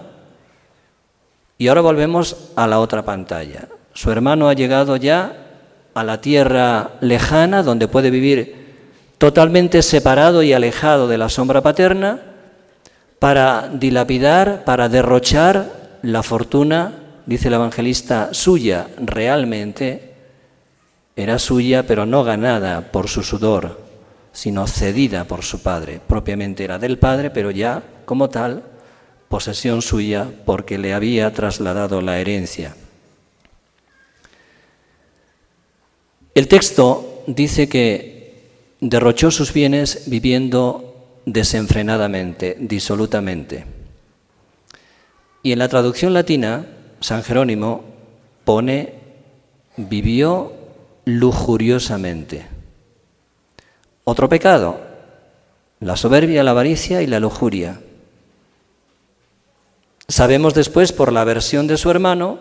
Y 1.57 1.69
ahora 1.69 1.83
volvemos 1.83 2.51
a 2.57 2.67
la 2.67 2.81
otra 2.81 3.05
pantalla. 3.05 3.69
Su 3.93 4.11
hermano 4.11 4.49
ha 4.49 4.55
llegado 4.55 4.97
ya 4.97 5.37
a 5.95 6.03
la 6.03 6.21
tierra 6.21 6.95
lejana 7.01 7.63
donde 7.63 7.87
puede 7.87 8.11
vivir 8.11 8.75
totalmente 9.19 9.83
separado 9.83 10.43
y 10.43 10.53
alejado 10.53 11.07
de 11.07 11.17
la 11.17 11.29
sombra 11.29 11.63
paterna 11.63 12.19
para 13.21 13.69
dilapidar, 13.73 14.65
para 14.65 14.89
derrochar 14.89 16.01
la 16.03 16.25
fortuna, 16.25 16.93
dice 17.25 17.47
el 17.47 17.55
evangelista, 17.55 18.31
suya 18.33 18.89
realmente, 18.97 20.13
era 21.15 21.39
suya 21.39 21.87
pero 21.87 22.05
no 22.05 22.25
ganada 22.25 22.81
por 22.91 23.07
su 23.07 23.23
sudor, 23.23 23.84
sino 24.35 24.67
cedida 24.67 25.25
por 25.25 25.43
su 25.43 25.63
padre. 25.63 26.01
Propiamente 26.07 26.65
era 26.65 26.79
del 26.79 26.99
padre, 26.99 27.31
pero 27.31 27.51
ya 27.51 27.83
como 28.05 28.29
tal, 28.29 28.65
posesión 29.29 29.81
suya 29.81 30.31
porque 30.45 30.77
le 30.77 30.93
había 30.93 31.33
trasladado 31.33 32.03
la 32.03 32.19
herencia. 32.19 32.77
El 36.35 36.49
texto 36.49 37.23
dice 37.27 37.69
que 37.69 38.51
derrochó 38.81 39.31
sus 39.31 39.53
bienes 39.53 40.03
viviendo 40.07 41.21
desenfrenadamente, 41.25 42.57
disolutamente. 42.59 43.65
Y 45.43 45.53
en 45.53 45.61
la 45.61 45.69
traducción 45.69 46.13
latina, 46.13 46.67
San 47.01 47.23
Jerónimo 47.23 47.85
pone 48.45 48.95
vivió 49.77 50.53
lujuriosamente. 51.05 52.54
Otro 54.05 54.29
pecado, 54.29 54.81
la 55.81 55.97
soberbia, 55.97 56.43
la 56.43 56.51
avaricia 56.51 57.01
y 57.01 57.07
la 57.07 57.21
lujuria. 57.21 57.81
Sabemos 60.09 60.53
después 60.53 60.93
por 60.93 61.11
la 61.11 61.25
versión 61.25 61.67
de 61.67 61.79
su 61.79 61.91
hermano, 61.91 62.39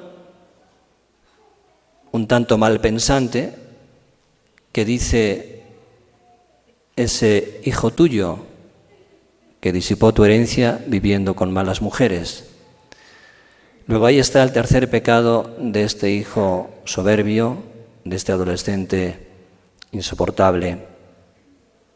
un 2.12 2.28
tanto 2.28 2.58
mal 2.58 2.82
pensante, 2.82 3.56
que 4.74 4.84
dice, 4.84 5.64
ese 6.98 7.62
hijo 7.64 7.92
tuyo 7.92 8.40
que 9.62 9.72
disipó 9.72 10.14
tu 10.14 10.26
herencia 10.26 10.84
viviendo 10.88 11.34
con 11.34 11.54
malas 11.54 11.82
mujeres. 11.82 12.50
Luego 13.88 14.06
ahí 14.06 14.20
está 14.20 14.44
el 14.44 14.52
tercer 14.52 14.90
pecado 14.90 15.56
de 15.60 15.84
este 15.84 16.12
hijo 16.12 16.70
soberbio, 16.84 17.64
de 18.04 18.18
este 18.18 18.34
adolescente 18.34 19.28
insoportable 19.94 20.93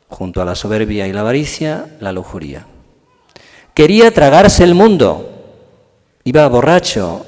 junto 0.09 0.41
a 0.41 0.45
la 0.45 0.55
soberbia 0.55 1.07
y 1.07 1.13
la 1.13 1.21
avaricia, 1.21 1.97
la 1.99 2.11
lujuria. 2.11 2.65
Quería 3.73 4.11
tragarse 4.11 4.63
el 4.63 4.73
mundo, 4.73 5.29
iba 6.23 6.47
borracho 6.47 7.25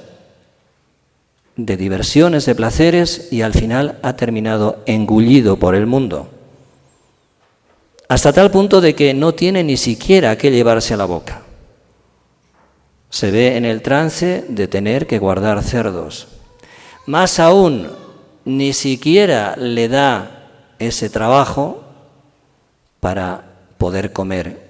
de 1.55 1.77
diversiones, 1.77 2.45
de 2.45 2.55
placeres 2.55 3.27
y 3.31 3.41
al 3.41 3.53
final 3.53 3.99
ha 4.01 4.13
terminado 4.13 4.81
engullido 4.85 5.57
por 5.57 5.75
el 5.75 5.85
mundo, 5.85 6.29
hasta 8.07 8.33
tal 8.33 8.49
punto 8.49 8.81
de 8.81 8.95
que 8.95 9.13
no 9.13 9.33
tiene 9.33 9.63
ni 9.63 9.77
siquiera 9.77 10.37
que 10.37 10.51
llevarse 10.51 10.93
a 10.93 10.97
la 10.97 11.05
boca. 11.05 11.43
Se 13.11 13.29
ve 13.29 13.57
en 13.57 13.65
el 13.65 13.81
trance 13.81 14.45
de 14.47 14.67
tener 14.67 15.05
que 15.05 15.19
guardar 15.19 15.61
cerdos. 15.63 16.27
Más 17.05 17.39
aún, 17.39 17.89
ni 18.45 18.73
siquiera 18.73 19.55
le 19.57 19.89
da 19.89 20.47
ese 20.79 21.09
trabajo 21.09 21.88
para 22.99 23.43
poder 23.77 24.11
comer 24.13 24.69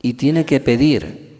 y 0.00 0.14
tiene 0.14 0.44
que 0.44 0.60
pedir 0.60 1.38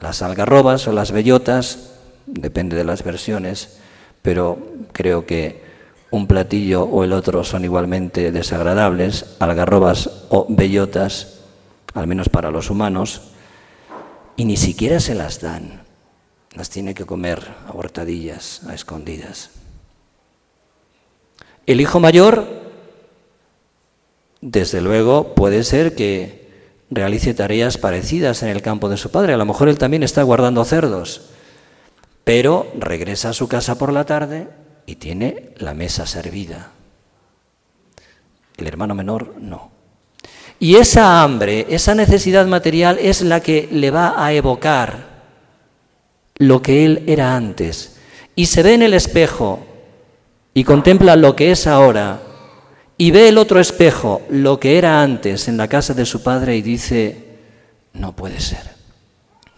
las 0.00 0.22
algarrobas 0.22 0.86
o 0.88 0.92
las 0.92 1.12
bellotas, 1.12 1.92
depende 2.26 2.76
de 2.76 2.84
las 2.84 3.02
versiones, 3.02 3.78
pero 4.20 4.58
creo 4.92 5.26
que 5.26 5.62
un 6.10 6.26
platillo 6.26 6.82
o 6.84 7.04
el 7.04 7.12
otro 7.12 7.42
son 7.42 7.64
igualmente 7.64 8.32
desagradables, 8.32 9.36
algarrobas 9.38 10.26
o 10.28 10.46
bellotas, 10.48 11.40
al 11.94 12.06
menos 12.06 12.28
para 12.28 12.50
los 12.50 12.68
humanos, 12.68 13.22
y 14.36 14.44
ni 14.44 14.56
siquiera 14.56 15.00
se 15.00 15.14
las 15.14 15.40
dan. 15.40 15.82
Las 16.54 16.68
tiene 16.68 16.92
que 16.94 17.06
comer 17.06 17.42
a 17.66 17.74
hurtadillas, 17.74 18.62
a 18.68 18.74
escondidas. 18.74 19.50
El 21.64 21.80
hijo 21.80 21.98
mayor, 21.98 22.61
desde 24.42 24.80
luego, 24.80 25.34
puede 25.34 25.62
ser 25.62 25.94
que 25.94 26.42
realice 26.90 27.32
tareas 27.32 27.78
parecidas 27.78 28.42
en 28.42 28.48
el 28.48 28.60
campo 28.60 28.88
de 28.88 28.96
su 28.96 29.10
padre. 29.10 29.32
A 29.32 29.36
lo 29.36 29.46
mejor 29.46 29.68
él 29.68 29.78
también 29.78 30.02
está 30.02 30.24
guardando 30.24 30.64
cerdos, 30.64 31.30
pero 32.24 32.66
regresa 32.76 33.30
a 33.30 33.34
su 33.34 33.48
casa 33.48 33.78
por 33.78 33.92
la 33.92 34.04
tarde 34.04 34.48
y 34.84 34.96
tiene 34.96 35.50
la 35.58 35.74
mesa 35.74 36.06
servida. 36.06 36.72
El 38.56 38.66
hermano 38.66 38.96
menor 38.96 39.36
no. 39.40 39.70
Y 40.58 40.74
esa 40.76 41.22
hambre, 41.22 41.66
esa 41.70 41.94
necesidad 41.94 42.46
material 42.46 42.98
es 43.00 43.22
la 43.22 43.40
que 43.40 43.68
le 43.70 43.90
va 43.92 44.14
a 44.22 44.32
evocar 44.32 45.06
lo 46.36 46.62
que 46.62 46.84
él 46.84 47.04
era 47.06 47.36
antes. 47.36 47.96
Y 48.34 48.46
se 48.46 48.64
ve 48.64 48.74
en 48.74 48.82
el 48.82 48.94
espejo 48.94 49.60
y 50.52 50.64
contempla 50.64 51.14
lo 51.14 51.36
que 51.36 51.52
es 51.52 51.66
ahora. 51.68 52.31
Y 53.02 53.10
ve 53.10 53.26
el 53.26 53.38
otro 53.38 53.58
espejo, 53.58 54.22
lo 54.30 54.60
que 54.60 54.78
era 54.78 55.02
antes 55.02 55.48
en 55.48 55.56
la 55.56 55.66
casa 55.66 55.92
de 55.92 56.06
su 56.06 56.22
padre 56.22 56.56
y 56.56 56.62
dice, 56.62 57.16
no 57.94 58.14
puede 58.14 58.38
ser. 58.38 58.60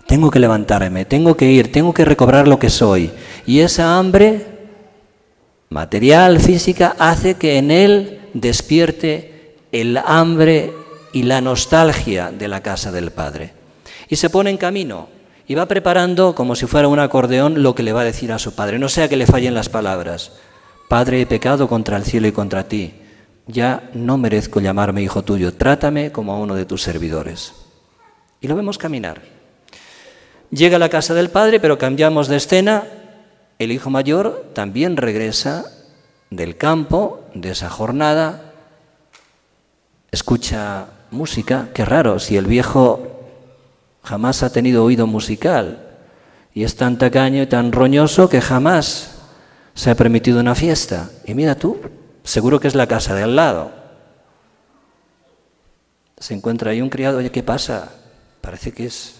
Tengo 0.06 0.30
que 0.30 0.38
levantarme, 0.38 1.04
tengo 1.04 1.36
que 1.36 1.52
ir, 1.52 1.70
tengo 1.70 1.92
que 1.92 2.06
recobrar 2.06 2.48
lo 2.48 2.58
que 2.58 2.70
soy. 2.70 3.10
Y 3.44 3.58
esa 3.58 3.98
hambre 3.98 4.46
material, 5.68 6.40
física, 6.40 6.96
hace 6.98 7.34
que 7.34 7.58
en 7.58 7.70
él 7.70 8.30
despierte 8.32 9.58
el 9.72 9.98
hambre 9.98 10.72
y 11.12 11.24
la 11.24 11.42
nostalgia 11.42 12.32
de 12.32 12.48
la 12.48 12.62
casa 12.62 12.92
del 12.92 13.10
Padre. 13.10 13.52
Y 14.08 14.16
se 14.16 14.30
pone 14.30 14.48
en 14.48 14.56
camino 14.56 15.08
y 15.46 15.54
va 15.54 15.68
preparando, 15.68 16.34
como 16.34 16.56
si 16.56 16.64
fuera 16.64 16.88
un 16.88 16.98
acordeón, 16.98 17.62
lo 17.62 17.74
que 17.74 17.82
le 17.82 17.92
va 17.92 18.00
a 18.00 18.04
decir 18.04 18.32
a 18.32 18.38
su 18.38 18.54
Padre. 18.54 18.78
No 18.78 18.88
sea 18.88 19.10
que 19.10 19.18
le 19.18 19.26
fallen 19.26 19.52
las 19.52 19.68
palabras. 19.68 20.32
Padre, 20.88 21.20
he 21.20 21.26
pecado 21.26 21.68
contra 21.68 21.98
el 21.98 22.04
cielo 22.04 22.26
y 22.26 22.32
contra 22.32 22.66
ti. 22.66 23.03
Ya 23.46 23.90
no 23.94 24.16
merezco 24.16 24.60
llamarme 24.60 25.02
hijo 25.02 25.22
tuyo. 25.22 25.54
Trátame 25.54 26.12
como 26.12 26.32
a 26.32 26.38
uno 26.38 26.54
de 26.54 26.64
tus 26.64 26.82
servidores. 26.82 27.52
Y 28.40 28.48
lo 28.48 28.56
vemos 28.56 28.78
caminar. 28.78 29.22
Llega 30.50 30.76
a 30.76 30.78
la 30.80 30.88
casa 30.88 31.14
del 31.14 31.30
Padre, 31.30 31.60
pero 31.60 31.78
cambiamos 31.78 32.28
de 32.28 32.36
escena 32.36 32.84
el 33.58 33.70
hijo 33.70 33.90
mayor 33.90 34.50
también 34.52 34.96
regresa 34.96 35.64
del 36.30 36.56
campo, 36.56 37.24
de 37.34 37.50
esa 37.50 37.70
jornada, 37.70 38.52
escucha 40.10 40.86
música, 41.10 41.68
qué 41.72 41.84
raro, 41.84 42.18
si 42.18 42.36
el 42.36 42.46
viejo 42.46 43.20
jamás 44.02 44.42
ha 44.42 44.52
tenido 44.52 44.84
oído 44.84 45.06
musical 45.06 45.96
y 46.52 46.64
es 46.64 46.76
tan 46.76 46.98
tacaño 46.98 47.42
y 47.42 47.46
tan 47.46 47.70
roñoso 47.70 48.28
que 48.28 48.40
jamás 48.40 49.18
se 49.74 49.90
ha 49.90 49.94
permitido 49.94 50.40
una 50.40 50.54
fiesta. 50.54 51.10
Y 51.24 51.34
mira 51.34 51.54
tú, 51.54 51.78
seguro 52.24 52.58
que 52.58 52.68
es 52.68 52.74
la 52.74 52.88
casa 52.88 53.14
de 53.14 53.22
al 53.22 53.36
lado. 53.36 53.70
Se 56.18 56.34
encuentra 56.34 56.72
ahí 56.72 56.80
un 56.80 56.90
criado, 56.90 57.18
oye, 57.18 57.30
¿qué 57.30 57.42
pasa? 57.42 57.92
Parece 58.40 58.72
que 58.72 58.86
es 58.86 59.16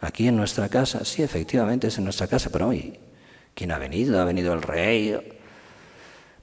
aquí 0.00 0.28
en 0.28 0.36
nuestra 0.36 0.68
casa. 0.68 1.04
Sí, 1.04 1.22
efectivamente 1.22 1.86
es 1.86 1.96
en 1.98 2.04
nuestra 2.04 2.26
casa, 2.26 2.50
pero 2.50 2.68
hoy 2.68 2.98
¿Quién 3.54 3.72
ha 3.72 3.78
venido? 3.78 4.20
¿Ha 4.20 4.24
venido 4.24 4.52
el 4.54 4.62
rey? 4.62 5.38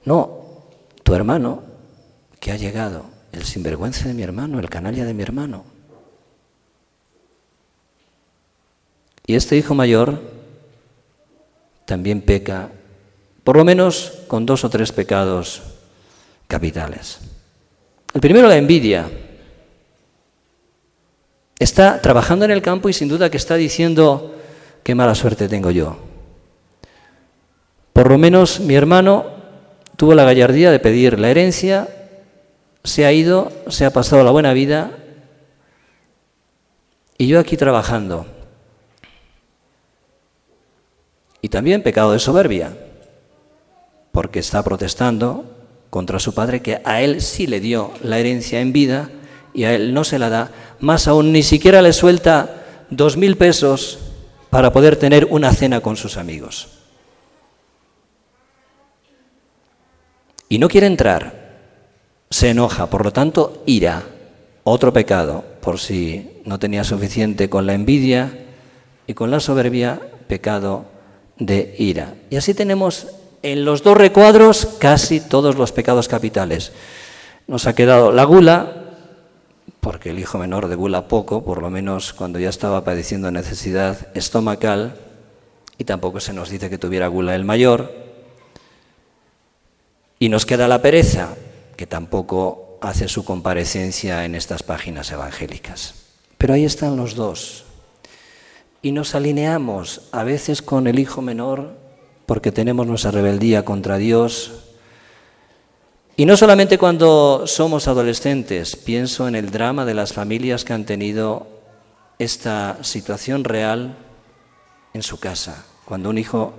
No, 0.04 0.62
tu 1.02 1.14
hermano 1.14 1.62
que 2.38 2.52
ha 2.52 2.56
llegado, 2.56 3.04
el 3.32 3.44
sinvergüenza 3.44 4.08
de 4.08 4.14
mi 4.14 4.22
hermano, 4.22 4.58
el 4.58 4.70
canalla 4.70 5.04
de 5.04 5.14
mi 5.14 5.22
hermano. 5.22 5.64
Y 9.26 9.34
este 9.34 9.56
hijo 9.56 9.74
mayor 9.74 10.20
también 11.84 12.22
peca, 12.22 12.70
por 13.44 13.56
lo 13.56 13.64
menos 13.64 14.22
con 14.28 14.46
dos 14.46 14.64
o 14.64 14.70
tres 14.70 14.92
pecados 14.92 15.62
capitales. 16.50 17.20
El 18.12 18.20
primero, 18.20 18.48
la 18.48 18.56
envidia. 18.56 19.08
Está 21.58 22.02
trabajando 22.02 22.44
en 22.44 22.50
el 22.50 22.60
campo 22.60 22.88
y 22.88 22.92
sin 22.92 23.08
duda 23.08 23.30
que 23.30 23.36
está 23.36 23.54
diciendo, 23.54 24.34
qué 24.82 24.94
mala 24.94 25.14
suerte 25.14 25.48
tengo 25.48 25.70
yo. 25.70 25.96
Por 27.92 28.10
lo 28.10 28.18
menos 28.18 28.60
mi 28.60 28.74
hermano 28.74 29.26
tuvo 29.96 30.14
la 30.14 30.24
gallardía 30.24 30.70
de 30.70 30.80
pedir 30.80 31.18
la 31.18 31.30
herencia, 31.30 31.88
se 32.82 33.06
ha 33.06 33.12
ido, 33.12 33.52
se 33.68 33.84
ha 33.84 33.92
pasado 33.92 34.24
la 34.24 34.30
buena 34.30 34.52
vida 34.52 34.90
y 37.18 37.28
yo 37.28 37.38
aquí 37.38 37.56
trabajando. 37.56 38.26
Y 41.42 41.48
también 41.48 41.82
pecado 41.82 42.12
de 42.12 42.18
soberbia, 42.18 42.76
porque 44.12 44.40
está 44.40 44.62
protestando 44.62 45.59
contra 45.90 46.18
su 46.18 46.34
padre 46.34 46.62
que 46.62 46.80
a 46.84 47.02
él 47.02 47.20
sí 47.20 47.46
le 47.46 47.60
dio 47.60 47.92
la 48.02 48.18
herencia 48.18 48.60
en 48.60 48.72
vida 48.72 49.10
y 49.52 49.64
a 49.64 49.74
él 49.74 49.92
no 49.92 50.04
se 50.04 50.18
la 50.18 50.30
da, 50.30 50.50
más 50.78 51.08
aún 51.08 51.32
ni 51.32 51.42
siquiera 51.42 51.82
le 51.82 51.92
suelta 51.92 52.64
dos 52.90 53.16
mil 53.16 53.36
pesos 53.36 53.98
para 54.48 54.72
poder 54.72 54.96
tener 54.96 55.26
una 55.30 55.52
cena 55.52 55.80
con 55.80 55.96
sus 55.96 56.16
amigos. 56.16 56.80
y 60.50 60.58
no 60.58 60.68
quiere 60.68 60.88
entrar, 60.88 61.54
se 62.28 62.50
enoja, 62.50 62.90
por 62.90 63.04
lo 63.04 63.12
tanto, 63.12 63.62
ira, 63.66 64.02
otro 64.64 64.92
pecado, 64.92 65.44
por 65.62 65.78
si 65.78 66.42
no 66.44 66.58
tenía 66.58 66.82
suficiente 66.82 67.48
con 67.48 67.66
la 67.66 67.74
envidia 67.74 68.46
y 69.06 69.14
con 69.14 69.30
la 69.30 69.38
soberbia, 69.38 70.00
pecado 70.26 70.86
de 71.38 71.76
ira. 71.78 72.14
Y 72.30 72.36
así 72.36 72.52
tenemos 72.52 73.06
en 73.42 73.64
los 73.64 73.82
dos 73.82 73.96
recuadros 73.96 74.66
casi 74.78 75.20
todos 75.20 75.56
los 75.56 75.72
pecados 75.72 76.08
capitales. 76.08 76.72
Nos 77.46 77.66
ha 77.66 77.74
quedado 77.74 78.12
la 78.12 78.24
gula, 78.24 78.84
porque 79.80 80.10
el 80.10 80.18
hijo 80.18 80.38
menor 80.38 80.68
de 80.68 80.76
gula 80.76 81.08
poco, 81.08 81.42
por 81.44 81.62
lo 81.62 81.70
menos 81.70 82.12
cuando 82.12 82.38
ya 82.38 82.48
estaba 82.48 82.84
padeciendo 82.84 83.30
necesidad 83.30 84.08
estomacal, 84.14 84.96
y 85.78 85.84
tampoco 85.84 86.20
se 86.20 86.34
nos 86.34 86.50
dice 86.50 86.68
que 86.68 86.78
tuviera 86.78 87.08
gula 87.08 87.34
el 87.34 87.44
mayor, 87.44 87.92
y 90.18 90.28
nos 90.28 90.44
queda 90.44 90.68
la 90.68 90.82
pereza, 90.82 91.34
que 91.76 91.86
tampoco 91.86 92.78
hace 92.82 93.08
su 93.08 93.24
comparecencia 93.24 94.26
en 94.26 94.34
estas 94.34 94.62
páginas 94.62 95.10
evangélicas. 95.10 95.94
Pero 96.36 96.54
ahí 96.54 96.66
están 96.66 96.96
los 96.96 97.14
dos. 97.14 97.64
Y 98.82 98.92
nos 98.92 99.14
alineamos 99.14 100.02
a 100.12 100.24
veces 100.24 100.62
con 100.62 100.86
el 100.86 100.98
hijo 100.98 101.22
menor 101.22 101.79
porque 102.30 102.52
tenemos 102.52 102.86
nuestra 102.86 103.10
rebeldía 103.10 103.64
contra 103.64 103.98
Dios. 103.98 104.52
Y 106.16 106.26
no 106.26 106.36
solamente 106.36 106.78
cuando 106.78 107.42
somos 107.48 107.88
adolescentes, 107.88 108.76
pienso 108.76 109.26
en 109.26 109.34
el 109.34 109.50
drama 109.50 109.84
de 109.84 109.94
las 109.94 110.12
familias 110.12 110.64
que 110.64 110.72
han 110.72 110.84
tenido 110.84 111.48
esta 112.20 112.78
situación 112.82 113.42
real 113.42 113.96
en 114.94 115.02
su 115.02 115.18
casa, 115.18 115.64
cuando 115.84 116.08
un 116.08 116.18
hijo 116.18 116.54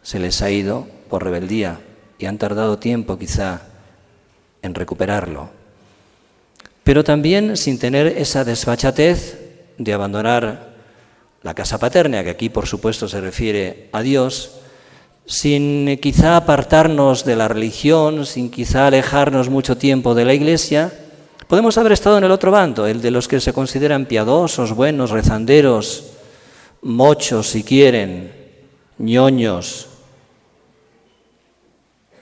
se 0.00 0.20
les 0.20 0.42
ha 0.42 0.50
ido 0.52 0.86
por 1.10 1.24
rebeldía 1.24 1.80
y 2.20 2.26
han 2.26 2.38
tardado 2.38 2.78
tiempo 2.78 3.18
quizá 3.18 3.62
en 4.62 4.76
recuperarlo. 4.76 5.50
Pero 6.84 7.02
también 7.02 7.56
sin 7.56 7.80
tener 7.80 8.06
esa 8.06 8.44
desfachatez 8.44 9.40
de 9.76 9.92
abandonar 9.92 10.76
la 11.42 11.54
casa 11.54 11.78
paterna, 11.78 12.22
que 12.22 12.30
aquí 12.30 12.48
por 12.48 12.68
supuesto 12.68 13.08
se 13.08 13.20
refiere 13.20 13.88
a 13.90 14.02
Dios, 14.02 14.55
sin 15.26 15.98
quizá 16.00 16.36
apartarnos 16.36 17.24
de 17.24 17.34
la 17.34 17.48
religión, 17.48 18.26
sin 18.26 18.50
quizá 18.50 18.86
alejarnos 18.86 19.50
mucho 19.50 19.76
tiempo 19.76 20.14
de 20.14 20.24
la 20.24 20.34
iglesia, 20.34 20.92
podemos 21.48 21.76
haber 21.78 21.92
estado 21.92 22.18
en 22.18 22.24
el 22.24 22.30
otro 22.30 22.52
bando, 22.52 22.86
el 22.86 23.02
de 23.02 23.10
los 23.10 23.26
que 23.26 23.40
se 23.40 23.52
consideran 23.52 24.06
piadosos, 24.06 24.74
buenos, 24.74 25.10
rezanderos, 25.10 26.12
mochos 26.82 27.48
si 27.48 27.64
quieren, 27.64 28.32
ñoños, 28.98 29.88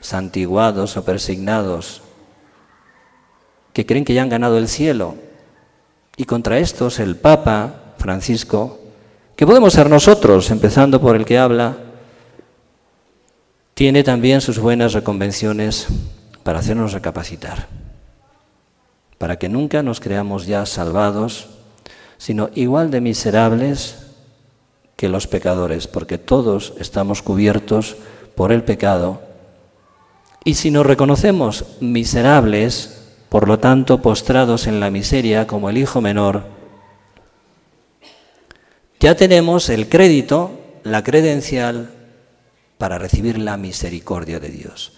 santiguados 0.01 0.97
o 0.97 1.05
persignados, 1.05 2.01
que 3.75 3.85
creen 3.85 4.05
que 4.07 4.15
ya 4.15 4.23
han 4.23 4.31
ganado 4.31 4.57
el 4.57 4.69
cielo. 4.69 5.17
Y 6.17 6.25
contra 6.25 6.59
estos 6.59 7.01
el 7.01 7.17
Papa 7.17 7.95
Francisco, 7.99 8.79
que 9.37 9.47
podemos 9.47 9.75
ser 9.75 9.91
nosotros, 9.91 10.51
empezando 10.51 11.01
por 11.01 11.17
el 11.17 11.25
que 11.25 11.39
habla, 11.39 11.77
tiene 13.75 14.05
también 14.05 14.41
sus 14.41 14.61
buenas 14.61 14.93
reconvenciones 14.93 15.89
para 16.45 16.61
hacernos 16.61 16.93
recapacitar, 16.93 17.67
para 19.19 19.37
que 19.37 19.49
nunca 19.49 19.83
nos 19.83 19.99
creamos 19.99 20.47
ya 20.47 20.65
salvados, 20.65 21.49
sino 22.17 22.51
igual 22.55 22.93
de 22.93 23.01
miserables 23.01 23.97
que 24.97 25.09
los 25.09 25.27
pecadores, 25.27 25.89
porque 25.89 26.19
todos 26.19 26.75
estamos 26.79 27.21
cubiertos 27.21 27.97
por 28.37 28.53
el 28.53 28.63
pecado. 28.63 29.23
Y 30.45 30.55
si 30.55 30.71
nos 30.71 30.87
reconocemos 30.87 31.65
miserables, 31.81 33.03
por 33.29 33.49
lo 33.49 33.59
tanto 33.59 34.01
postrados 34.01 34.69
en 34.69 34.79
la 34.79 34.91
miseria 34.91 35.49
como 35.49 35.69
el 35.69 35.79
hijo 35.79 36.01
menor, 36.01 36.45
ya 39.01 39.17
tenemos 39.17 39.69
el 39.69 39.89
crédito, 39.89 40.53
la 40.85 41.03
credencial 41.03 42.04
para 42.79 42.99
recibir 42.99 43.39
la 43.39 43.57
misericordia 43.57 44.41
de 44.41 44.49
Dios. 44.49 44.93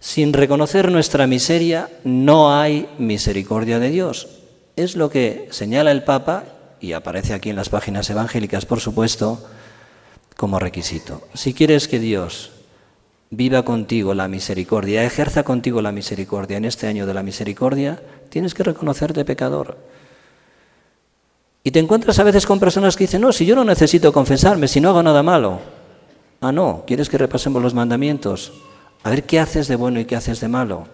Sin 0.00 0.32
reconocer 0.32 0.90
nuestra 0.90 1.26
miseria 1.26 1.90
no 2.04 2.56
hay 2.56 2.88
misericordia 2.98 3.78
de 3.78 3.90
Dios. 3.90 4.28
Es 4.76 4.96
lo 4.96 5.10
que 5.10 5.48
señala 5.50 5.90
el 5.90 6.04
Papa, 6.04 6.44
y 6.80 6.92
aparece 6.92 7.34
aquí 7.34 7.50
en 7.50 7.56
las 7.56 7.68
páginas 7.68 8.08
evangélicas, 8.10 8.64
por 8.64 8.80
supuesto, 8.80 9.44
como 10.36 10.60
requisito. 10.60 11.22
Si 11.34 11.52
quieres 11.52 11.88
que 11.88 11.98
Dios 11.98 12.52
viva 13.30 13.64
contigo 13.64 14.14
la 14.14 14.28
misericordia, 14.28 15.04
ejerza 15.04 15.42
contigo 15.42 15.82
la 15.82 15.92
misericordia 15.92 16.56
en 16.56 16.64
este 16.64 16.86
año 16.86 17.06
de 17.06 17.14
la 17.14 17.22
misericordia, 17.22 18.00
tienes 18.30 18.54
que 18.54 18.62
reconocerte 18.62 19.24
pecador. 19.24 19.78
Y 21.64 21.72
te 21.72 21.80
encuentras 21.80 22.18
a 22.18 22.24
veces 22.24 22.46
con 22.46 22.60
personas 22.60 22.96
que 22.96 23.04
dicen, 23.04 23.20
no, 23.20 23.32
si 23.32 23.44
yo 23.44 23.56
no 23.56 23.64
necesito 23.64 24.12
confesarme, 24.12 24.68
si 24.68 24.80
no 24.80 24.90
hago 24.90 25.02
nada 25.02 25.22
malo. 25.22 25.60
Ah, 26.40 26.52
no, 26.52 26.84
¿quieres 26.86 27.08
que 27.08 27.18
repasemos 27.18 27.62
los 27.62 27.74
mandamientos? 27.74 28.52
A 29.02 29.10
ver 29.10 29.24
qué 29.24 29.40
haces 29.40 29.66
de 29.66 29.76
bueno 29.76 29.98
y 29.98 30.04
qué 30.04 30.14
haces 30.14 30.40
de 30.40 30.48
malo. 30.48 30.86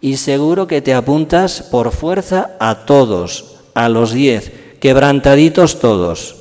Y 0.00 0.16
seguro 0.16 0.66
que 0.66 0.80
te 0.80 0.94
apuntas 0.94 1.62
por 1.62 1.92
fuerza 1.92 2.56
a 2.58 2.86
todos, 2.86 3.60
a 3.74 3.88
los 3.88 4.12
diez, 4.12 4.52
quebrantaditos 4.80 5.80
todos. 5.80 6.36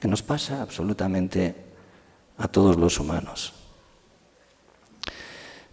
Que 0.00 0.08
nos 0.08 0.22
pasa 0.22 0.62
absolutamente 0.62 1.54
a 2.38 2.48
todos 2.48 2.76
los 2.76 2.98
humanos. 2.98 3.52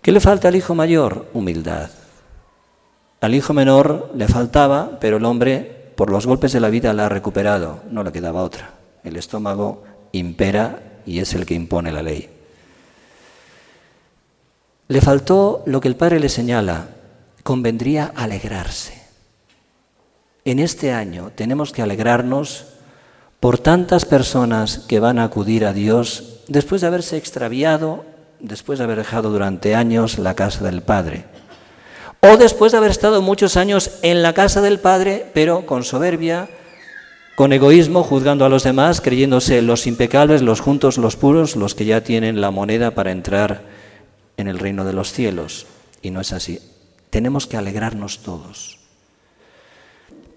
¿Qué 0.02 0.12
le 0.12 0.20
falta 0.20 0.50
al 0.50 0.56
hijo 0.56 0.76
mayor? 0.76 1.30
Humildad. 1.34 1.90
Al 3.22 3.34
hijo 3.34 3.54
menor 3.54 4.12
le 4.16 4.28
faltaba, 4.28 5.00
pero 5.00 5.18
el 5.18 5.26
hombre, 5.26 5.94
por 5.96 6.12
los 6.12 6.28
golpes 6.28 6.52
de 6.52 6.60
la 6.60 6.70
vida, 6.70 6.94
la 6.94 7.08
ha 7.08 7.10
recuperado. 7.10 7.80
No 7.90 8.04
le 8.04 8.12
quedaba 8.12 8.44
otra. 8.44 8.74
El 9.04 9.16
estómago 9.16 9.84
impera 10.12 10.95
y 11.06 11.20
es 11.20 11.34
el 11.34 11.46
que 11.46 11.54
impone 11.54 11.92
la 11.92 12.04
ley. 12.04 12.30
Le 14.88 15.02
faltó 15.02 15.64
lo 15.66 15.82
que 15.82 15.88
el 15.88 15.96
Padre 15.96 16.20
le 16.20 16.30
señala, 16.30 16.90
convendría 17.44 18.12
alegrarse. 18.16 19.04
En 20.46 20.60
este 20.60 20.92
año 20.94 21.32
tenemos 21.34 21.72
que 21.72 21.82
alegrarnos 21.82 22.66
por 23.40 23.58
tantas 23.58 24.06
personas 24.06 24.80
que 24.80 25.00
van 25.00 25.20
a 25.20 25.24
acudir 25.24 25.66
a 25.66 25.74
Dios 25.74 26.42
después 26.48 26.82
de 26.82 26.88
haberse 26.88 27.18
extraviado, 27.18 28.06
después 28.40 28.80
de 28.80 28.86
haber 28.86 28.98
dejado 29.00 29.30
durante 29.30 29.76
años 29.76 30.20
la 30.20 30.36
casa 30.36 30.64
del 30.64 30.82
Padre, 30.82 31.26
o 32.22 32.38
después 32.38 32.72
de 32.72 32.78
haber 32.78 32.92
estado 32.92 33.22
muchos 33.22 33.58
años 33.58 33.92
en 34.02 34.22
la 34.22 34.34
casa 34.34 34.62
del 34.62 34.80
Padre, 34.80 35.30
pero 35.34 35.66
con 35.66 35.84
soberbia, 35.84 36.48
con 37.36 37.52
egoísmo, 37.52 38.04
juzgando 38.04 38.46
a 38.46 38.50
los 38.50 38.64
demás, 38.64 39.02
creyéndose 39.02 39.62
los 39.62 39.88
impecables, 39.88 40.42
los 40.42 40.62
juntos, 40.62 40.98
los 40.98 41.18
puros, 41.18 41.58
los 41.58 41.76
que 41.76 41.86
ya 41.86 42.02
tienen 42.02 42.40
la 42.40 42.50
moneda 42.50 42.92
para 42.92 43.12
entrar 43.12 43.64
en 44.38 44.48
el 44.48 44.58
reino 44.58 44.86
de 44.86 44.94
los 44.94 45.12
cielos. 45.12 45.68
Y 46.02 46.12
no 46.12 46.22
es 46.22 46.32
así. 46.32 46.60
Tenemos 47.10 47.46
que 47.46 47.58
alegrarnos 47.58 48.20
todos. 48.20 48.80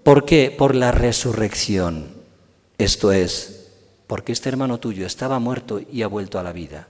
¿Por 0.03 0.25
qué? 0.25 0.53
Por 0.55 0.75
la 0.75 0.91
resurrección. 0.91 2.07
Esto 2.77 3.13
es, 3.13 3.71
porque 4.07 4.33
este 4.33 4.49
hermano 4.49 4.79
tuyo 4.79 5.05
estaba 5.05 5.39
muerto 5.39 5.79
y 5.79 6.01
ha 6.01 6.07
vuelto 6.07 6.37
a 6.37 6.43
la 6.43 6.51
vida. 6.51 6.87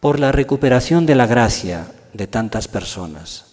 Por 0.00 0.20
la 0.20 0.32
recuperación 0.32 1.06
de 1.06 1.14
la 1.14 1.26
gracia 1.26 1.86
de 2.12 2.26
tantas 2.26 2.68
personas. 2.68 3.46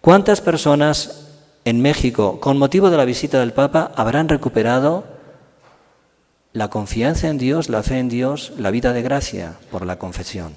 ¿Cuántas 0.00 0.40
personas 0.40 1.31
en 1.64 1.80
México, 1.80 2.40
con 2.40 2.58
motivo 2.58 2.90
de 2.90 2.96
la 2.96 3.04
visita 3.04 3.40
del 3.40 3.52
Papa, 3.52 3.92
habrán 3.96 4.28
recuperado 4.28 5.04
la 6.52 6.68
confianza 6.68 7.28
en 7.28 7.38
Dios, 7.38 7.68
la 7.68 7.82
fe 7.82 7.98
en 7.98 8.08
Dios, 8.08 8.52
la 8.58 8.70
vida 8.70 8.92
de 8.92 9.02
gracia 9.02 9.58
por 9.70 9.86
la 9.86 9.98
confesión? 9.98 10.54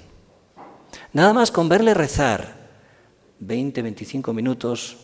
Nada 1.12 1.32
más 1.32 1.50
con 1.50 1.68
verle 1.68 1.94
rezar 1.94 2.56
20, 3.40 3.82
25 3.82 4.32
minutos 4.32 4.96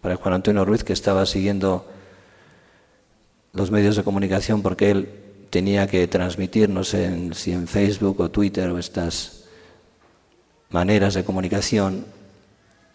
para 0.00 0.16
Juan 0.16 0.34
Antonio 0.34 0.64
Ruiz 0.64 0.84
que 0.84 0.92
estaba 0.92 1.26
siguiendo 1.26 1.86
los 3.52 3.70
medios 3.70 3.96
de 3.96 4.04
comunicación 4.04 4.62
porque 4.62 4.90
él 4.90 5.08
tenía 5.50 5.86
que 5.86 6.06
transmitir, 6.06 6.68
no 6.68 6.84
sé 6.84 7.34
si 7.34 7.52
en 7.52 7.66
Facebook 7.66 8.20
o 8.20 8.30
Twitter 8.30 8.68
o 8.70 8.78
estas 8.78 9.44
maneras 10.70 11.14
de 11.14 11.24
comunicación, 11.24 12.04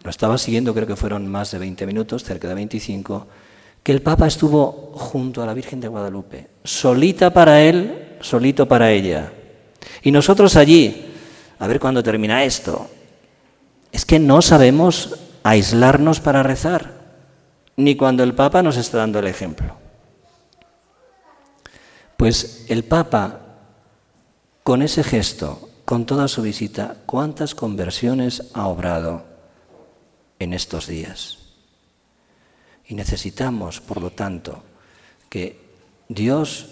lo 0.02 0.10
estaba 0.10 0.36
siguiendo, 0.36 0.74
creo 0.74 0.86
que 0.86 0.96
fueron 0.96 1.28
más 1.28 1.52
de 1.52 1.58
20 1.58 1.86
minutos, 1.86 2.24
cerca 2.24 2.48
de 2.48 2.54
25, 2.54 3.26
que 3.82 3.92
el 3.92 4.02
Papa 4.02 4.26
estuvo 4.26 4.92
junto 4.94 5.42
a 5.42 5.46
la 5.46 5.54
Virgen 5.54 5.80
de 5.80 5.88
Guadalupe, 5.88 6.48
solita 6.64 7.32
para 7.32 7.62
él, 7.62 8.16
solito 8.20 8.66
para 8.66 8.90
ella. 8.90 9.32
Y 10.02 10.10
nosotros 10.10 10.56
allí, 10.56 11.06
a 11.58 11.66
ver 11.66 11.78
cuándo 11.78 12.02
termina 12.02 12.44
esto. 12.44 12.88
Es 13.92 14.04
que 14.04 14.18
no 14.18 14.42
sabemos 14.42 15.16
aislarnos 15.44 16.20
para 16.20 16.42
rezar, 16.42 17.02
ni 17.76 17.94
cuando 17.94 18.24
el 18.24 18.34
Papa 18.34 18.62
nos 18.62 18.76
está 18.76 18.98
dando 18.98 19.20
el 19.20 19.26
ejemplo. 19.26 19.76
Pues 22.16 22.66
el 22.68 22.84
Papa, 22.84 23.40
con 24.62 24.82
ese 24.82 25.04
gesto, 25.04 25.68
con 25.84 26.06
toda 26.06 26.28
su 26.28 26.42
visita, 26.42 26.96
¿cuántas 27.06 27.54
conversiones 27.54 28.50
ha 28.54 28.66
obrado 28.66 29.31
en 30.42 30.52
estos 30.52 30.86
días? 30.86 31.38
Y 32.86 32.94
necesitamos, 32.94 33.80
por 33.80 34.00
lo 34.00 34.10
tanto, 34.10 34.62
que 35.28 35.60
Dios 36.08 36.68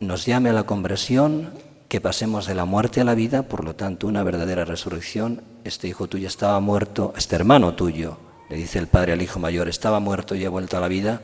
nos 0.00 0.26
llame 0.26 0.50
a 0.50 0.52
la 0.52 0.64
conversión 0.64 1.52
que 1.88 2.00
pasemos 2.00 2.46
de 2.46 2.54
la 2.54 2.64
muerte 2.64 3.00
a 3.00 3.04
la 3.04 3.14
vida, 3.14 3.42
por 3.42 3.64
lo 3.64 3.76
tanto, 3.76 4.06
una 4.06 4.22
verdadera 4.22 4.64
resurrección. 4.64 5.42
Este 5.64 5.88
hijo 5.88 6.08
tuyo 6.08 6.26
estaba 6.26 6.58
muerto, 6.58 7.12
este 7.16 7.36
hermano 7.36 7.74
tuyo, 7.74 8.16
le 8.48 8.56
dice 8.56 8.78
el 8.78 8.86
padre 8.86 9.12
al 9.12 9.22
hijo 9.22 9.38
mayor, 9.38 9.68
estaba 9.68 10.00
muerto 10.00 10.34
y 10.34 10.44
ha 10.44 10.50
vuelto 10.50 10.76
a 10.76 10.80
la 10.80 10.88
vida. 10.88 11.20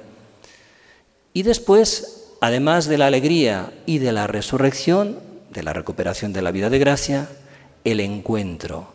Y 1.32 1.42
después, 1.42 2.34
además 2.40 2.87
de 2.87 2.98
la 2.98 3.06
alegría 3.06 3.72
y 3.87 3.98
de 3.98 4.12
la 4.12 4.26
resurrección, 4.26 5.18
de 5.50 5.62
la 5.62 5.72
recuperación 5.72 6.32
de 6.32 6.42
la 6.42 6.50
vida 6.50 6.70
de 6.70 6.78
gracia, 6.78 7.28
el 7.84 8.00
encuentro. 8.00 8.92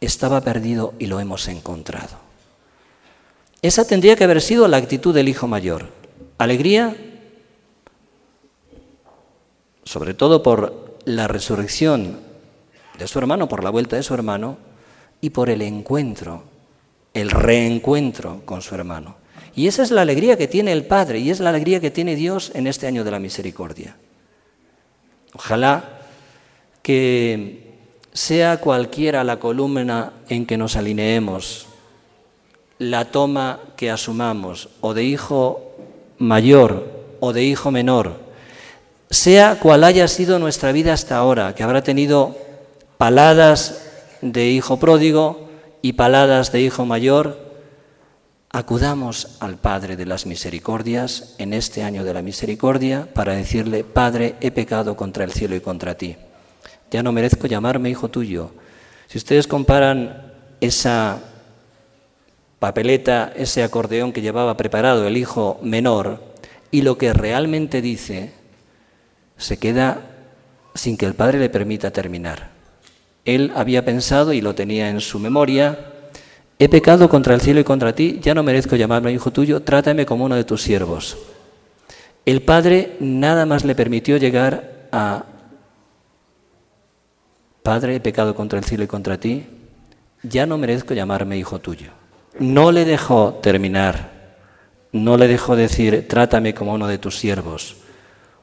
Estaba 0.00 0.40
perdido 0.40 0.94
y 0.98 1.06
lo 1.06 1.20
hemos 1.20 1.48
encontrado. 1.48 2.18
Esa 3.62 3.86
tendría 3.86 4.16
que 4.16 4.24
haber 4.24 4.40
sido 4.40 4.68
la 4.68 4.76
actitud 4.76 5.14
del 5.14 5.28
hijo 5.28 5.46
mayor. 5.46 5.88
Alegría, 6.38 6.96
sobre 9.84 10.14
todo 10.14 10.42
por 10.42 10.98
la 11.04 11.28
resurrección 11.28 12.20
de 12.98 13.08
su 13.08 13.18
hermano, 13.18 13.48
por 13.48 13.64
la 13.64 13.70
vuelta 13.70 13.96
de 13.96 14.02
su 14.02 14.14
hermano, 14.14 14.58
y 15.20 15.30
por 15.30 15.50
el 15.50 15.62
encuentro, 15.62 16.44
el 17.14 17.30
reencuentro 17.30 18.42
con 18.44 18.62
su 18.62 18.74
hermano. 18.74 19.16
Y 19.54 19.66
esa 19.66 19.82
es 19.82 19.90
la 19.90 20.02
alegría 20.02 20.36
que 20.36 20.48
tiene 20.48 20.72
el 20.72 20.84
Padre 20.84 21.18
y 21.18 21.30
es 21.30 21.40
la 21.40 21.48
alegría 21.50 21.80
que 21.80 21.90
tiene 21.90 22.14
Dios 22.14 22.52
en 22.54 22.66
este 22.66 22.86
año 22.86 23.04
de 23.04 23.10
la 23.10 23.18
misericordia. 23.18 23.96
Ojalá 25.34 26.00
que 26.82 27.65
sea 28.16 28.56
cualquiera 28.56 29.24
la 29.24 29.38
columna 29.38 30.12
en 30.30 30.46
que 30.46 30.56
nos 30.56 30.74
alineemos, 30.76 31.66
la 32.78 33.04
toma 33.04 33.60
que 33.76 33.90
asumamos, 33.90 34.70
o 34.80 34.94
de 34.94 35.04
hijo 35.04 35.76
mayor 36.16 36.90
o 37.20 37.34
de 37.34 37.44
hijo 37.44 37.70
menor, 37.70 38.16
sea 39.10 39.58
cual 39.60 39.84
haya 39.84 40.08
sido 40.08 40.38
nuestra 40.38 40.72
vida 40.72 40.94
hasta 40.94 41.18
ahora, 41.18 41.54
que 41.54 41.62
habrá 41.62 41.82
tenido 41.82 42.34
paladas 42.96 43.82
de 44.22 44.46
hijo 44.48 44.78
pródigo 44.78 45.50
y 45.82 45.92
paladas 45.92 46.52
de 46.52 46.62
hijo 46.62 46.86
mayor, 46.86 47.38
acudamos 48.50 49.36
al 49.40 49.56
Padre 49.58 49.96
de 49.96 50.06
las 50.06 50.24
Misericordias 50.24 51.34
en 51.36 51.52
este 51.52 51.82
año 51.82 52.02
de 52.02 52.14
la 52.14 52.22
misericordia 52.22 53.08
para 53.12 53.34
decirle, 53.34 53.84
Padre, 53.84 54.36
he 54.40 54.50
pecado 54.52 54.96
contra 54.96 55.24
el 55.24 55.32
cielo 55.32 55.54
y 55.54 55.60
contra 55.60 55.98
ti. 55.98 56.16
Ya 56.90 57.02
no 57.02 57.12
merezco 57.12 57.46
llamarme 57.46 57.90
hijo 57.90 58.08
tuyo. 58.08 58.50
Si 59.08 59.18
ustedes 59.18 59.46
comparan 59.46 60.32
esa 60.60 61.20
papeleta, 62.58 63.32
ese 63.36 63.62
acordeón 63.62 64.12
que 64.12 64.22
llevaba 64.22 64.56
preparado 64.56 65.06
el 65.06 65.16
hijo 65.16 65.58
menor 65.62 66.20
y 66.70 66.82
lo 66.82 66.98
que 66.98 67.12
realmente 67.12 67.80
dice, 67.80 68.32
se 69.36 69.58
queda 69.58 70.00
sin 70.74 70.96
que 70.96 71.06
el 71.06 71.14
padre 71.14 71.38
le 71.38 71.50
permita 71.50 71.90
terminar. 71.90 72.50
Él 73.24 73.52
había 73.54 73.84
pensado 73.84 74.32
y 74.32 74.40
lo 74.40 74.54
tenía 74.54 74.88
en 74.88 75.00
su 75.00 75.18
memoria, 75.18 75.92
he 76.58 76.68
pecado 76.68 77.08
contra 77.08 77.34
el 77.34 77.40
cielo 77.40 77.60
y 77.60 77.64
contra 77.64 77.94
ti, 77.94 78.20
ya 78.22 78.34
no 78.34 78.42
merezco 78.42 78.76
llamarme 78.76 79.12
hijo 79.12 79.32
tuyo, 79.32 79.62
trátame 79.62 80.06
como 80.06 80.24
uno 80.24 80.36
de 80.36 80.44
tus 80.44 80.62
siervos. 80.62 81.16
El 82.24 82.42
padre 82.42 82.96
nada 83.00 83.46
más 83.46 83.64
le 83.64 83.74
permitió 83.74 84.16
llegar 84.16 84.88
a, 84.92 85.24
Padre, 87.66 87.96
he 87.96 88.00
pecado 88.00 88.36
contra 88.36 88.60
el 88.60 88.64
cielo 88.64 88.84
y 88.84 88.86
contra 88.86 89.18
ti, 89.18 89.44
ya 90.22 90.46
no 90.46 90.56
merezco 90.56 90.94
llamarme 90.94 91.36
hijo 91.36 91.58
tuyo. 91.58 91.90
No 92.38 92.70
le 92.70 92.84
dejó 92.84 93.40
terminar, 93.42 94.36
no 94.92 95.16
le 95.16 95.26
dejó 95.26 95.56
decir, 95.56 96.06
trátame 96.06 96.54
como 96.54 96.74
uno 96.74 96.86
de 96.86 96.98
tus 96.98 97.18
siervos. 97.18 97.78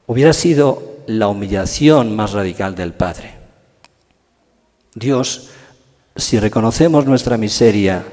Hubiera 0.07 0.33
sido 0.33 0.97
la 1.07 1.29
humillación 1.29 2.13
más 2.13 2.33
radical 2.33 2.75
del 2.75 2.91
Padre. 2.91 3.35
Dios, 4.93 5.51
si 6.17 6.37
reconocemos 6.37 7.05
nuestra 7.05 7.37
miseria, 7.37 8.03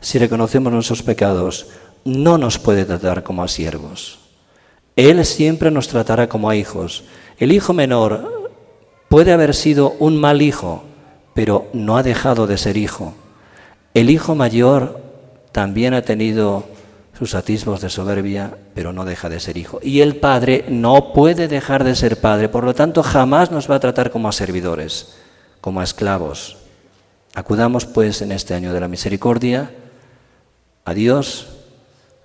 si 0.00 0.18
reconocemos 0.18 0.72
nuestros 0.72 1.04
pecados, 1.04 1.68
no 2.04 2.38
nos 2.38 2.58
puede 2.58 2.84
tratar 2.84 3.22
como 3.22 3.44
a 3.44 3.48
siervos. 3.48 4.18
Él 4.96 5.24
siempre 5.24 5.70
nos 5.70 5.86
tratará 5.86 6.28
como 6.28 6.50
a 6.50 6.56
hijos. 6.56 7.04
El 7.38 7.52
hijo 7.52 7.72
menor 7.72 8.39
puede 9.10 9.32
haber 9.32 9.56
sido 9.56 9.96
un 9.98 10.16
mal 10.16 10.40
hijo, 10.40 10.84
pero 11.34 11.66
no 11.72 11.96
ha 11.96 12.04
dejado 12.04 12.46
de 12.46 12.56
ser 12.56 12.76
hijo. 12.76 13.12
El 13.92 14.08
hijo 14.08 14.36
mayor 14.36 15.00
también 15.50 15.94
ha 15.94 16.02
tenido 16.02 16.62
sus 17.18 17.34
atisbos 17.34 17.80
de 17.80 17.90
soberbia, 17.90 18.56
pero 18.72 18.92
no 18.92 19.04
deja 19.04 19.28
de 19.28 19.40
ser 19.40 19.56
hijo. 19.56 19.80
Y 19.82 20.00
el 20.00 20.14
padre 20.14 20.64
no 20.68 21.12
puede 21.12 21.48
dejar 21.48 21.82
de 21.82 21.96
ser 21.96 22.20
padre, 22.20 22.48
por 22.48 22.62
lo 22.62 22.72
tanto 22.72 23.02
jamás 23.02 23.50
nos 23.50 23.68
va 23.68 23.74
a 23.74 23.80
tratar 23.80 24.12
como 24.12 24.28
a 24.28 24.32
servidores, 24.32 25.16
como 25.60 25.80
a 25.80 25.84
esclavos. 25.84 26.58
Acudamos 27.34 27.86
pues 27.86 28.22
en 28.22 28.30
este 28.30 28.54
año 28.54 28.72
de 28.72 28.78
la 28.78 28.86
misericordia 28.86 29.72
a 30.84 30.94
Dios 30.94 31.48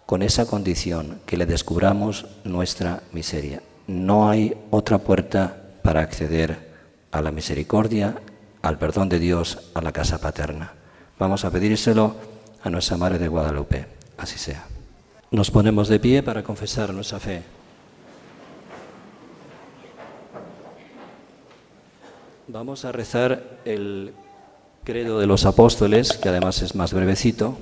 con 0.05 0.21
esa 0.21 0.45
condición, 0.45 1.19
que 1.25 1.35
le 1.35 1.47
descubramos 1.47 2.27
nuestra 2.43 3.01
miseria. 3.11 3.63
No 3.87 4.29
hay 4.29 4.55
otra 4.69 4.99
puerta 4.99 5.63
para 5.81 6.01
acceder 6.01 6.64
a 7.15 7.21
la 7.21 7.31
misericordia, 7.31 8.15
al 8.61 8.77
perdón 8.77 9.07
de 9.07 9.19
Dios, 9.19 9.71
a 9.73 9.81
la 9.81 9.93
casa 9.93 10.19
paterna. 10.19 10.73
Vamos 11.17 11.45
a 11.45 11.51
pedírselo 11.51 12.15
a 12.61 12.69
nuestra 12.69 12.97
Madre 12.97 13.17
de 13.17 13.29
Guadalupe. 13.29 13.85
Así 14.17 14.37
sea. 14.37 14.65
Nos 15.31 15.49
ponemos 15.49 15.87
de 15.87 15.99
pie 15.99 16.23
para 16.23 16.43
confesar 16.43 16.93
nuestra 16.93 17.19
fe. 17.19 17.43
Vamos 22.49 22.83
a 22.83 22.91
rezar 22.91 23.59
el 23.63 24.13
credo 24.83 25.19
de 25.19 25.27
los 25.27 25.45
apóstoles, 25.45 26.17
que 26.17 26.29
además 26.29 26.61
es 26.61 26.75
más 26.75 26.93
brevecito 26.93 27.57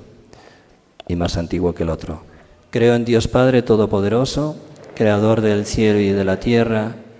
y 1.06 1.14
más 1.14 1.36
antiguo 1.36 1.74
que 1.74 1.84
el 1.84 1.90
otro. 1.90 2.22
Creo 2.70 2.96
en 2.96 3.04
Dios 3.04 3.28
Padre 3.28 3.62
Todopoderoso, 3.62 4.56
Creador 4.96 5.40
del 5.42 5.64
cielo 5.64 6.00
y 6.00 6.10
de 6.10 6.24
la 6.24 6.40
tierra. 6.40 6.96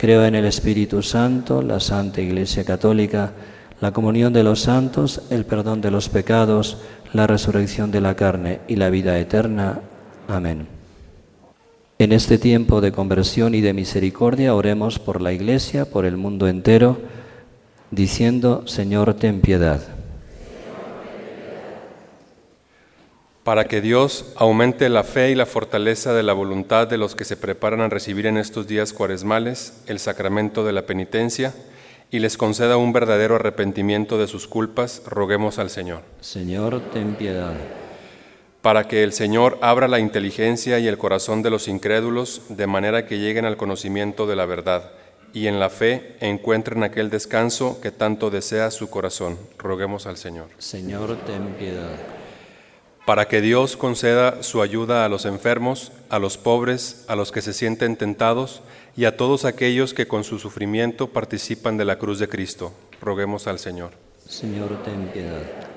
Creo 0.00 0.24
en 0.24 0.34
el 0.34 0.46
Espíritu 0.46 1.02
Santo, 1.02 1.60
la 1.60 1.78
Santa 1.78 2.22
Iglesia 2.22 2.64
Católica, 2.64 3.32
la 3.82 3.92
comunión 3.92 4.32
de 4.32 4.42
los 4.42 4.60
santos, 4.60 5.20
el 5.28 5.44
perdón 5.44 5.82
de 5.82 5.90
los 5.90 6.08
pecados, 6.08 6.78
la 7.12 7.26
resurrección 7.26 7.90
de 7.90 8.00
la 8.00 8.16
carne 8.16 8.60
y 8.66 8.76
la 8.76 8.88
vida 8.88 9.18
eterna. 9.18 9.80
Amén. 10.26 10.68
En 11.98 12.12
este 12.12 12.38
tiempo 12.38 12.80
de 12.80 12.92
conversión 12.92 13.54
y 13.54 13.60
de 13.60 13.74
misericordia 13.74 14.54
oremos 14.54 14.98
por 14.98 15.20
la 15.20 15.34
Iglesia, 15.34 15.84
por 15.84 16.06
el 16.06 16.16
mundo 16.16 16.48
entero, 16.48 16.96
diciendo, 17.90 18.66
Señor, 18.66 19.12
ten 19.12 19.42
piedad. 19.42 19.82
Para 23.44 23.64
que 23.64 23.80
Dios 23.80 24.32
aumente 24.36 24.88
la 24.88 25.02
fe 25.02 25.30
y 25.30 25.34
la 25.34 25.46
fortaleza 25.46 26.12
de 26.12 26.22
la 26.22 26.32
voluntad 26.32 26.86
de 26.86 26.98
los 26.98 27.14
que 27.14 27.24
se 27.24 27.36
preparan 27.36 27.80
a 27.80 27.88
recibir 27.88 28.26
en 28.26 28.36
estos 28.36 28.66
días 28.66 28.92
cuaresmales 28.92 29.82
el 29.86 29.98
sacramento 29.98 30.64
de 30.64 30.72
la 30.72 30.86
penitencia 30.86 31.54
y 32.10 32.18
les 32.18 32.36
conceda 32.36 32.76
un 32.76 32.92
verdadero 32.92 33.36
arrepentimiento 33.36 34.18
de 34.18 34.26
sus 34.26 34.46
culpas, 34.46 35.02
roguemos 35.06 35.58
al 35.58 35.70
Señor. 35.70 36.02
Señor, 36.20 36.80
ten 36.92 37.14
piedad 37.14 37.54
para 38.62 38.88
que 38.88 39.02
el 39.02 39.12
Señor 39.12 39.58
abra 39.62 39.88
la 39.88 40.00
inteligencia 40.00 40.78
y 40.78 40.86
el 40.86 40.98
corazón 40.98 41.42
de 41.42 41.50
los 41.50 41.66
incrédulos, 41.66 42.42
de 42.50 42.66
manera 42.66 43.06
que 43.06 43.18
lleguen 43.18 43.46
al 43.46 43.56
conocimiento 43.56 44.26
de 44.26 44.36
la 44.36 44.44
verdad 44.44 44.90
y 45.32 45.46
en 45.46 45.60
la 45.60 45.70
fe 45.70 46.16
encuentren 46.20 46.82
aquel 46.82 47.08
descanso 47.10 47.80
que 47.80 47.92
tanto 47.92 48.30
desea 48.30 48.70
su 48.70 48.90
corazón. 48.90 49.38
Roguemos 49.58 50.06
al 50.06 50.16
Señor. 50.16 50.48
Señor, 50.58 51.16
ten 51.24 51.54
piedad. 51.58 52.19
Para 53.06 53.28
que 53.28 53.40
Dios 53.40 53.76
conceda 53.76 54.42
su 54.42 54.62
ayuda 54.62 55.04
a 55.04 55.08
los 55.08 55.24
enfermos, 55.24 55.92
a 56.08 56.18
los 56.18 56.38
pobres, 56.38 57.04
a 57.08 57.16
los 57.16 57.32
que 57.32 57.42
se 57.42 57.52
sienten 57.52 57.96
tentados 57.96 58.62
y 58.96 59.04
a 59.06 59.16
todos 59.16 59.44
aquellos 59.44 59.94
que 59.94 60.06
con 60.06 60.24
su 60.24 60.38
sufrimiento 60.38 61.08
participan 61.08 61.76
de 61.76 61.84
la 61.84 61.98
cruz 61.98 62.18
de 62.18 62.28
Cristo. 62.28 62.72
Roguemos 63.00 63.46
al 63.46 63.58
Señor. 63.58 63.92
Señor, 64.26 64.82
ten 64.84 65.08
piedad 65.08 65.70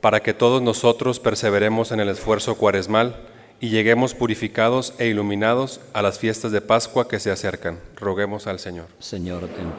para 0.00 0.22
que 0.22 0.34
todos 0.34 0.62
nosotros 0.62 1.20
perseveremos 1.20 1.92
en 1.92 2.00
el 2.00 2.08
esfuerzo 2.08 2.56
cuaresmal 2.56 3.16
y 3.60 3.70
lleguemos 3.70 4.14
purificados 4.14 4.94
e 4.98 5.08
iluminados 5.08 5.80
a 5.92 6.02
las 6.02 6.18
fiestas 6.18 6.52
de 6.52 6.60
Pascua 6.60 7.08
que 7.08 7.18
se 7.18 7.30
acercan. 7.30 7.80
Roguemos 7.96 8.46
al 8.46 8.60
Señor. 8.60 8.86
Señor, 9.00 9.48
ten. 9.48 9.72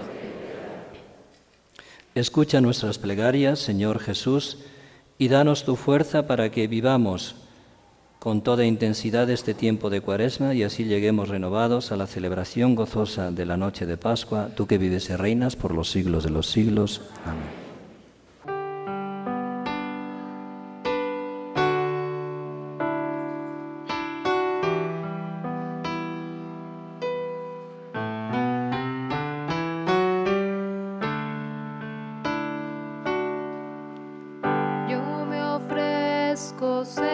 Escucha 2.15 2.59
nuestras 2.59 2.97
plegarias, 2.97 3.59
Señor 3.59 3.99
Jesús, 3.99 4.57
y 5.19 5.27
danos 5.27 5.65
tu 5.65 5.75
fuerza 5.75 6.25
para 6.25 6.49
que 6.49 6.67
vivamos 6.67 7.35
con 8.19 8.41
toda 8.41 8.65
intensidad 8.65 9.29
este 9.29 9.53
tiempo 9.53 9.89
de 9.89 10.01
cuaresma 10.01 10.53
y 10.53 10.63
así 10.63 10.85
lleguemos 10.85 11.29
renovados 11.29 11.91
a 11.91 11.97
la 11.97 12.07
celebración 12.07 12.73
gozosa 12.75 13.31
de 13.31 13.45
la 13.45 13.57
noche 13.57 13.85
de 13.85 13.97
Pascua, 13.97 14.49
tú 14.55 14.65
que 14.65 14.77
vives 14.77 15.09
y 15.09 15.15
reinas 15.15 15.55
por 15.55 15.73
los 15.73 15.91
siglos 15.91 16.23
de 16.23 16.31
los 16.31 16.47
siglos. 16.47 17.01
Amén. 17.25 17.58
cosas. 36.59 37.08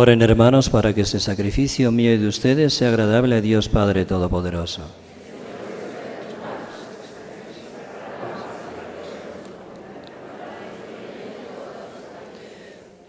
Oren 0.00 0.22
hermanos 0.22 0.70
para 0.70 0.94
que 0.94 1.00
este 1.00 1.18
sacrificio 1.18 1.90
mío 1.90 2.14
y 2.14 2.18
de 2.18 2.28
ustedes 2.28 2.72
sea 2.72 2.90
agradable 2.90 3.34
a 3.34 3.40
Dios 3.40 3.68
Padre 3.68 4.04
Todopoderoso. 4.04 4.82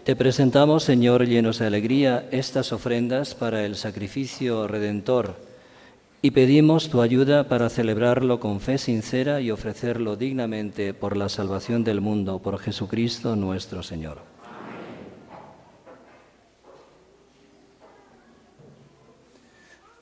Te 0.02 0.16
presentamos, 0.16 0.82
Señor, 0.82 1.28
llenos 1.28 1.60
de 1.60 1.68
alegría, 1.68 2.26
estas 2.32 2.72
ofrendas 2.72 3.36
para 3.36 3.64
el 3.64 3.76
sacrificio 3.76 4.66
redentor 4.66 5.36
y 6.22 6.32
pedimos 6.32 6.88
tu 6.88 7.02
ayuda 7.02 7.44
para 7.44 7.68
celebrarlo 7.68 8.40
con 8.40 8.58
fe 8.58 8.78
sincera 8.78 9.40
y 9.40 9.52
ofrecerlo 9.52 10.16
dignamente 10.16 10.92
por 10.92 11.16
la 11.16 11.28
salvación 11.28 11.84
del 11.84 12.00
mundo, 12.00 12.40
por 12.40 12.58
Jesucristo 12.58 13.36
nuestro 13.36 13.84
Señor. 13.84 14.29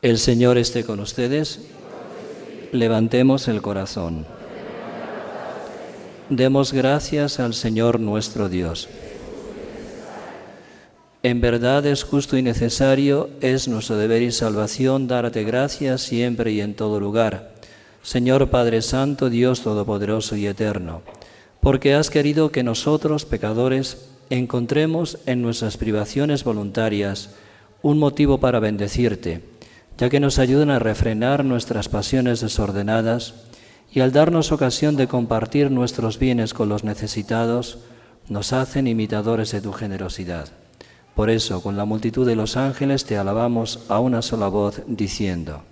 El 0.01 0.19
Señor 0.19 0.59
esté 0.59 0.85
con 0.85 1.01
ustedes. 1.01 1.59
Levantemos 2.71 3.49
el 3.49 3.61
corazón. 3.61 4.27
Demos 6.29 6.73
gracias 6.73 7.41
al 7.41 7.53
Señor 7.53 7.99
nuestro 7.99 8.49
Dios. 8.49 8.89
En 11.25 11.41
verdad 11.41 11.85
es 11.85 12.05
justo 12.05 12.37
y 12.37 12.43
necesario, 12.43 13.29
es 13.41 13.67
nuestro 13.67 13.97
deber 13.97 14.23
y 14.23 14.31
salvación 14.31 15.09
darte 15.09 15.43
gracias 15.43 16.03
siempre 16.03 16.53
y 16.53 16.61
en 16.61 16.75
todo 16.75 17.01
lugar. 17.01 17.55
Señor 18.05 18.51
Padre 18.51 18.83
Santo, 18.83 19.29
Dios 19.29 19.63
Todopoderoso 19.63 20.37
y 20.37 20.47
Eterno, 20.47 21.03
porque 21.61 21.95
has 21.95 22.09
querido 22.09 22.53
que 22.53 22.63
nosotros, 22.63 23.25
pecadores, 23.25 24.11
encontremos 24.31 25.19
en 25.27 25.43
nuestras 25.43 25.77
privaciones 25.77 26.45
voluntarias 26.45 27.31
un 27.83 27.99
motivo 27.99 28.39
para 28.39 28.61
bendecirte, 28.61 29.58
ya 29.99 30.09
que 30.09 30.21
nos 30.21 30.39
ayudan 30.39 30.71
a 30.71 30.79
refrenar 30.79 31.45
nuestras 31.45 31.89
pasiones 31.89 32.41
desordenadas 32.41 33.35
y 33.91 34.01
al 34.01 34.13
darnos 34.13 34.53
ocasión 34.53 34.97
de 34.97 35.09
compartir 35.09 35.71
nuestros 35.71 36.19
bienes 36.19 36.55
con 36.55 36.69
los 36.69 36.85
necesitados, 36.85 37.79
nos 38.29 38.53
hacen 38.53 38.87
imitadores 38.87 39.51
de 39.51 39.61
tu 39.61 39.73
generosidad. 39.73 40.49
Por 41.15 41.31
eso, 41.31 41.63
con 41.63 41.77
la 41.77 41.85
multitud 41.85 42.27
de 42.27 42.37
los 42.37 42.57
ángeles 42.57 43.05
te 43.05 43.19
alabamos 43.19 43.81
a 43.89 43.99
una 43.99 44.23
sola 44.23 44.49
voz, 44.49 44.83
diciendo, 44.87 45.65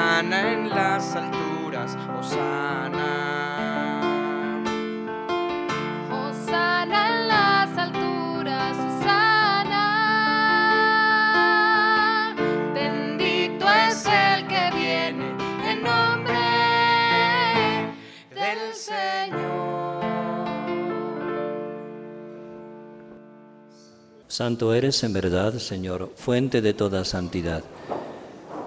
Osana 0.00 0.52
en 0.54 0.70
las 0.70 1.14
alturas, 1.14 1.94
Osana. 2.18 3.12
Hosana 6.10 7.08
en 7.10 7.28
las 7.28 7.76
alturas, 7.76 8.78
Hosana. 8.78 9.84
Bendito 12.72 13.66
es 13.68 14.06
el 14.06 14.46
que 14.48 14.70
viene 14.74 15.36
en 15.70 15.82
nombre 15.82 16.32
del 18.34 18.74
Señor. 18.74 20.00
Santo 24.28 24.72
eres 24.72 25.04
en 25.04 25.12
verdad, 25.12 25.58
Señor, 25.58 26.10
fuente 26.16 26.62
de 26.62 26.72
toda 26.72 27.04
santidad. 27.04 27.62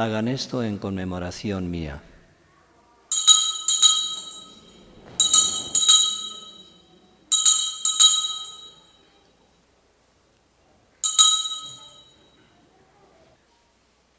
Hagan 0.00 0.28
esto 0.28 0.62
en 0.62 0.78
conmemoración 0.78 1.70
mía. 1.70 2.00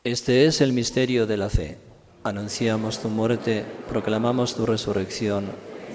Este 0.03 0.45
es 0.45 0.61
el 0.61 0.71
misterio 0.71 1.25
de 1.25 1.37
la 1.37 1.49
fe. 1.49 1.79
Anunciamos 2.23 3.01
tu 3.01 3.09
muerte, 3.09 3.65
proclamamos 3.89 4.53
tu 4.55 4.67
resurrección. 4.67 5.47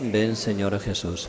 Ven, 0.03 0.34
Señor 0.34 0.80
Jesús. 0.80 1.28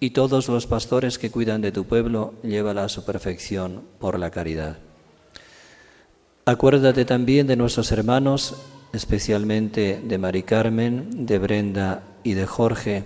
y 0.00 0.10
todos 0.10 0.48
los 0.48 0.66
pastores 0.66 1.18
que 1.18 1.30
cuidan 1.30 1.60
de 1.60 1.72
tu 1.72 1.84
pueblo, 1.84 2.34
llévala 2.42 2.84
a 2.84 2.88
su 2.88 3.04
perfección 3.04 3.82
por 3.98 4.18
la 4.18 4.30
caridad. 4.30 4.78
Acuérdate 6.46 7.04
también 7.04 7.46
de 7.46 7.56
nuestros 7.56 7.92
hermanos, 7.92 8.56
especialmente 8.94 10.00
de 10.02 10.18
Mari 10.18 10.42
Carmen, 10.42 11.26
de 11.26 11.38
Brenda 11.38 12.02
y 12.24 12.32
de 12.32 12.46
Jorge, 12.46 13.04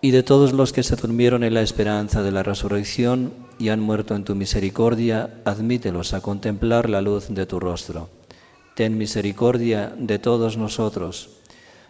y 0.00 0.10
de 0.10 0.22
todos 0.22 0.52
los 0.52 0.72
que 0.72 0.82
se 0.82 0.96
durmieron 0.96 1.44
en 1.44 1.54
la 1.54 1.62
esperanza 1.62 2.22
de 2.22 2.32
la 2.32 2.42
resurrección 2.42 3.32
y 3.58 3.68
han 3.68 3.80
muerto 3.80 4.14
en 4.14 4.24
tu 4.24 4.34
misericordia, 4.34 5.42
admítelos 5.44 6.14
a 6.14 6.20
contemplar 6.20 6.90
la 6.90 7.00
luz 7.00 7.28
de 7.28 7.46
tu 7.46 7.60
rostro. 7.60 8.08
Ten 8.74 8.98
misericordia 8.98 9.94
de 9.96 10.18
todos 10.18 10.56
nosotros. 10.56 11.30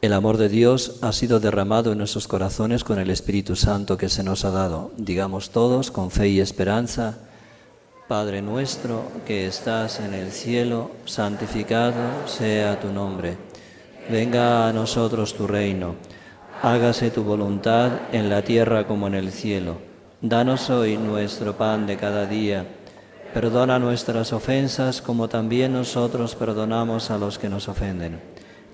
El 0.00 0.12
amor 0.12 0.36
de 0.36 0.48
Dios 0.48 1.00
ha 1.02 1.10
sido 1.10 1.40
derramado 1.40 1.90
en 1.90 1.98
nuestros 1.98 2.28
corazones 2.28 2.84
con 2.84 3.00
el 3.00 3.10
Espíritu 3.10 3.56
Santo 3.56 3.96
que 3.96 4.08
se 4.08 4.22
nos 4.22 4.44
ha 4.44 4.52
dado. 4.52 4.92
Digamos 4.96 5.50
todos 5.50 5.90
con 5.90 6.12
fe 6.12 6.28
y 6.28 6.38
esperanza, 6.38 7.18
Padre 8.06 8.40
nuestro 8.40 9.02
que 9.26 9.48
estás 9.48 9.98
en 9.98 10.14
el 10.14 10.30
cielo, 10.30 10.92
santificado 11.04 12.28
sea 12.28 12.78
tu 12.78 12.92
nombre. 12.92 13.38
Venga 14.08 14.68
a 14.68 14.72
nosotros 14.72 15.34
tu 15.34 15.48
reino. 15.48 15.96
Hágase 16.62 17.10
tu 17.10 17.24
voluntad 17.24 17.90
en 18.12 18.30
la 18.30 18.42
tierra 18.42 18.86
como 18.86 19.08
en 19.08 19.16
el 19.16 19.32
cielo. 19.32 19.78
Danos 20.20 20.70
hoy 20.70 20.96
nuestro 20.96 21.58
pan 21.58 21.88
de 21.88 21.96
cada 21.96 22.26
día. 22.26 22.68
Perdona 23.34 23.80
nuestras 23.80 24.32
ofensas 24.32 25.02
como 25.02 25.28
también 25.28 25.72
nosotros 25.72 26.36
perdonamos 26.36 27.10
a 27.10 27.18
los 27.18 27.36
que 27.36 27.48
nos 27.48 27.66
ofenden 27.66 28.38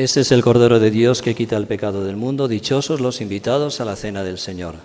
Este 0.00 0.20
es 0.20 0.32
el 0.32 0.40
Cordero 0.40 0.80
de 0.80 0.90
Dios 0.90 1.20
que 1.20 1.34
quita 1.34 1.58
el 1.58 1.66
pecado 1.66 2.02
del 2.02 2.16
mundo. 2.16 2.48
Dichosos 2.48 3.02
los 3.02 3.20
invitados 3.20 3.82
a 3.82 3.84
la 3.84 3.96
cena 3.96 4.24
del 4.24 4.38
Señor. 4.38 4.76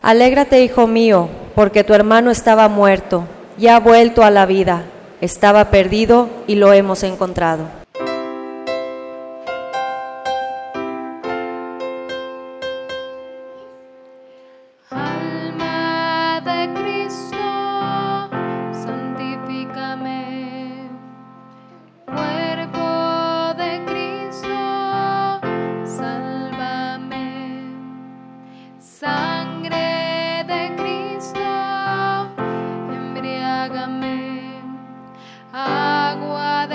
Alégrate, 0.00 0.62
hijo 0.62 0.86
mío, 0.86 1.28
porque 1.56 1.82
tu 1.82 1.92
hermano 1.92 2.30
estaba 2.30 2.68
muerto 2.68 3.24
y 3.58 3.66
ha 3.66 3.80
vuelto 3.80 4.22
a 4.22 4.30
la 4.30 4.46
vida. 4.46 4.84
Estaba 5.20 5.72
perdido 5.72 6.28
y 6.46 6.54
lo 6.54 6.72
hemos 6.72 7.02
encontrado. 7.02 7.77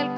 Del 0.04 0.18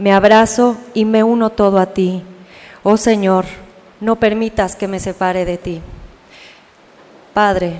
me 0.00 0.14
abrazo 0.14 0.78
y 0.94 1.04
me 1.04 1.22
uno 1.22 1.50
todo 1.50 1.78
a 1.78 1.92
ti. 1.92 2.22
Oh 2.82 2.96
Señor, 2.96 3.44
no 4.00 4.16
permitas 4.16 4.74
que 4.74 4.88
me 4.88 4.98
separe 4.98 5.44
de 5.44 5.58
ti. 5.58 5.82
Padre, 7.34 7.74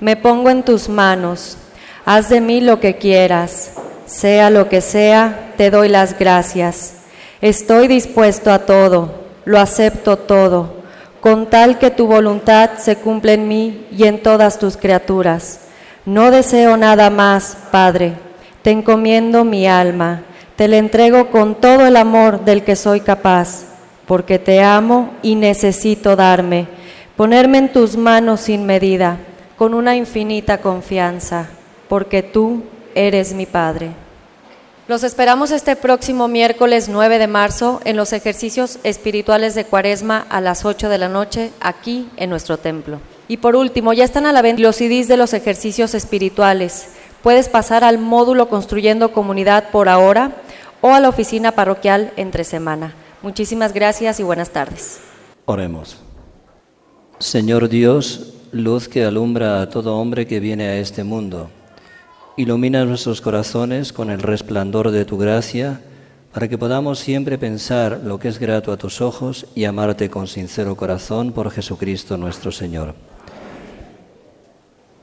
me 0.00 0.16
pongo 0.16 0.48
en 0.48 0.62
tus 0.62 0.88
manos, 0.88 1.58
haz 2.06 2.30
de 2.30 2.40
mí 2.40 2.62
lo 2.62 2.80
que 2.80 2.96
quieras, 2.96 3.72
sea 4.06 4.48
lo 4.48 4.70
que 4.70 4.80
sea, 4.80 5.52
te 5.58 5.70
doy 5.70 5.90
las 5.90 6.18
gracias. 6.18 6.94
Estoy 7.42 7.86
dispuesto 7.86 8.50
a 8.50 8.60
todo, 8.60 9.12
lo 9.44 9.60
acepto 9.60 10.16
todo, 10.16 10.72
con 11.20 11.50
tal 11.50 11.78
que 11.78 11.90
tu 11.90 12.06
voluntad 12.06 12.78
se 12.78 12.96
cumpla 12.96 13.34
en 13.34 13.46
mí 13.46 13.86
y 13.92 14.04
en 14.04 14.22
todas 14.22 14.58
tus 14.58 14.78
criaturas. 14.78 15.60
No 16.06 16.30
deseo 16.30 16.78
nada 16.78 17.10
más, 17.10 17.58
Padre, 17.70 18.14
te 18.62 18.70
encomiendo 18.70 19.44
mi 19.44 19.68
alma, 19.68 20.22
te 20.58 20.66
la 20.66 20.76
entrego 20.76 21.30
con 21.30 21.54
todo 21.54 21.86
el 21.86 21.96
amor 21.96 22.44
del 22.44 22.64
que 22.64 22.74
soy 22.74 23.00
capaz, 23.00 23.62
porque 24.06 24.40
te 24.40 24.60
amo 24.60 25.14
y 25.22 25.36
necesito 25.36 26.16
darme, 26.16 26.66
ponerme 27.16 27.58
en 27.58 27.72
tus 27.72 27.96
manos 27.96 28.40
sin 28.40 28.66
medida, 28.66 29.18
con 29.56 29.72
una 29.72 29.94
infinita 29.94 30.58
confianza, 30.58 31.46
porque 31.88 32.24
tú 32.24 32.64
eres 32.96 33.34
mi 33.34 33.46
Padre. 33.46 33.90
Los 34.88 35.04
esperamos 35.04 35.52
este 35.52 35.76
próximo 35.76 36.26
miércoles 36.26 36.88
9 36.88 37.20
de 37.20 37.28
marzo 37.28 37.80
en 37.84 37.96
los 37.96 38.12
ejercicios 38.12 38.80
espirituales 38.82 39.54
de 39.54 39.64
Cuaresma 39.64 40.26
a 40.28 40.40
las 40.40 40.64
8 40.64 40.88
de 40.88 40.98
la 40.98 41.08
noche 41.08 41.52
aquí 41.60 42.08
en 42.16 42.30
nuestro 42.30 42.58
templo. 42.58 42.98
Y 43.28 43.36
por 43.36 43.54
último, 43.54 43.92
ya 43.92 44.02
están 44.02 44.26
a 44.26 44.32
la 44.32 44.42
venta 44.42 44.62
los 44.62 44.74
CDs 44.74 45.06
de 45.06 45.18
los 45.18 45.34
ejercicios 45.34 45.94
espirituales. 45.94 46.88
Puedes 47.22 47.48
pasar 47.48 47.84
al 47.84 47.98
módulo 47.98 48.48
Construyendo 48.48 49.12
Comunidad 49.12 49.70
por 49.70 49.88
ahora 49.88 50.32
o 50.80 50.90
a 50.90 51.00
la 51.00 51.08
oficina 51.08 51.52
parroquial 51.52 52.12
entre 52.16 52.44
semana. 52.44 52.94
Muchísimas 53.22 53.72
gracias 53.72 54.20
y 54.20 54.22
buenas 54.22 54.50
tardes. 54.50 55.00
Oremos. 55.44 55.98
Señor 57.18 57.68
Dios, 57.68 58.34
luz 58.52 58.88
que 58.88 59.04
alumbra 59.04 59.60
a 59.60 59.68
todo 59.68 59.96
hombre 59.96 60.26
que 60.26 60.40
viene 60.40 60.68
a 60.68 60.76
este 60.76 61.02
mundo, 61.02 61.50
ilumina 62.36 62.84
nuestros 62.84 63.20
corazones 63.20 63.92
con 63.92 64.10
el 64.10 64.20
resplandor 64.20 64.92
de 64.92 65.04
tu 65.04 65.18
gracia, 65.18 65.80
para 66.32 66.46
que 66.46 66.58
podamos 66.58 67.00
siempre 67.00 67.38
pensar 67.38 68.02
lo 68.04 68.20
que 68.20 68.28
es 68.28 68.38
grato 68.38 68.70
a 68.70 68.76
tus 68.76 69.00
ojos 69.00 69.46
y 69.56 69.64
amarte 69.64 70.08
con 70.08 70.28
sincero 70.28 70.76
corazón 70.76 71.32
por 71.32 71.50
Jesucristo 71.50 72.16
nuestro 72.16 72.52
Señor. 72.52 72.94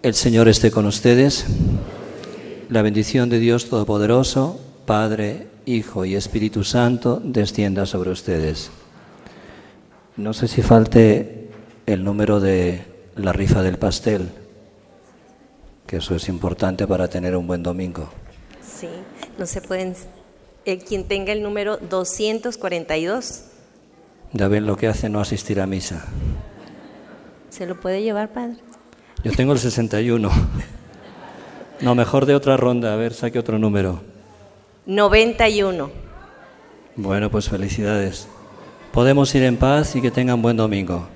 El 0.01 0.13
Señor 0.13 0.47
esté 0.47 0.71
con 0.71 0.85
ustedes. 0.85 1.45
La 2.69 2.83
bendición 2.83 3.27
de 3.29 3.39
Dios 3.39 3.67
Todopoderoso, 3.69 4.59
Padre, 4.85 5.47
Hijo 5.65 6.05
y 6.05 6.15
Espíritu 6.15 6.63
Santo, 6.63 7.19
descienda 7.23 7.85
sobre 7.85 8.11
ustedes. 8.11 8.69
No 10.17 10.33
sé 10.33 10.47
si 10.47 10.61
falte 10.61 11.49
el 11.85 12.03
número 12.03 12.39
de 12.39 12.83
la 13.15 13.33
rifa 13.33 13.61
del 13.63 13.77
pastel, 13.77 14.29
que 15.87 15.97
eso 15.97 16.15
es 16.15 16.29
importante 16.29 16.85
para 16.87 17.07
tener 17.07 17.35
un 17.35 17.47
buen 17.47 17.63
domingo. 17.63 18.09
Sí, 18.61 18.87
no 19.39 19.45
se 19.45 19.61
pueden. 19.61 19.95
eh, 20.65 20.77
quien 20.79 21.05
tenga 21.07 21.31
el 21.31 21.41
número 21.43 21.77
242 21.77 23.43
Ya 24.33 24.47
ven 24.47 24.65
lo 24.65 24.75
que 24.77 24.87
hace 24.87 25.09
no 25.09 25.19
asistir 25.19 25.59
a 25.61 25.67
misa. 25.67 26.05
se 27.49 27.65
lo 27.65 27.79
puede 27.79 28.01
llevar, 28.03 28.31
padre. 28.33 28.57
Yo 29.23 29.31
tengo 29.31 29.53
el 29.53 29.59
61. 29.59 30.29
No, 31.81 31.95
mejor 31.95 32.25
de 32.25 32.35
otra 32.35 32.55
ronda. 32.57 32.93
A 32.93 32.95
ver, 32.95 33.13
saque 33.13 33.39
otro 33.39 33.57
número. 33.59 34.01
91. 34.85 35.89
Bueno, 36.95 37.31
pues 37.31 37.49
felicidades. 37.49 38.27
Podemos 38.91 39.33
ir 39.33 39.43
en 39.43 39.57
paz 39.57 39.95
y 39.95 40.01
que 40.01 40.11
tengan 40.11 40.41
buen 40.41 40.57
domingo. 40.57 41.07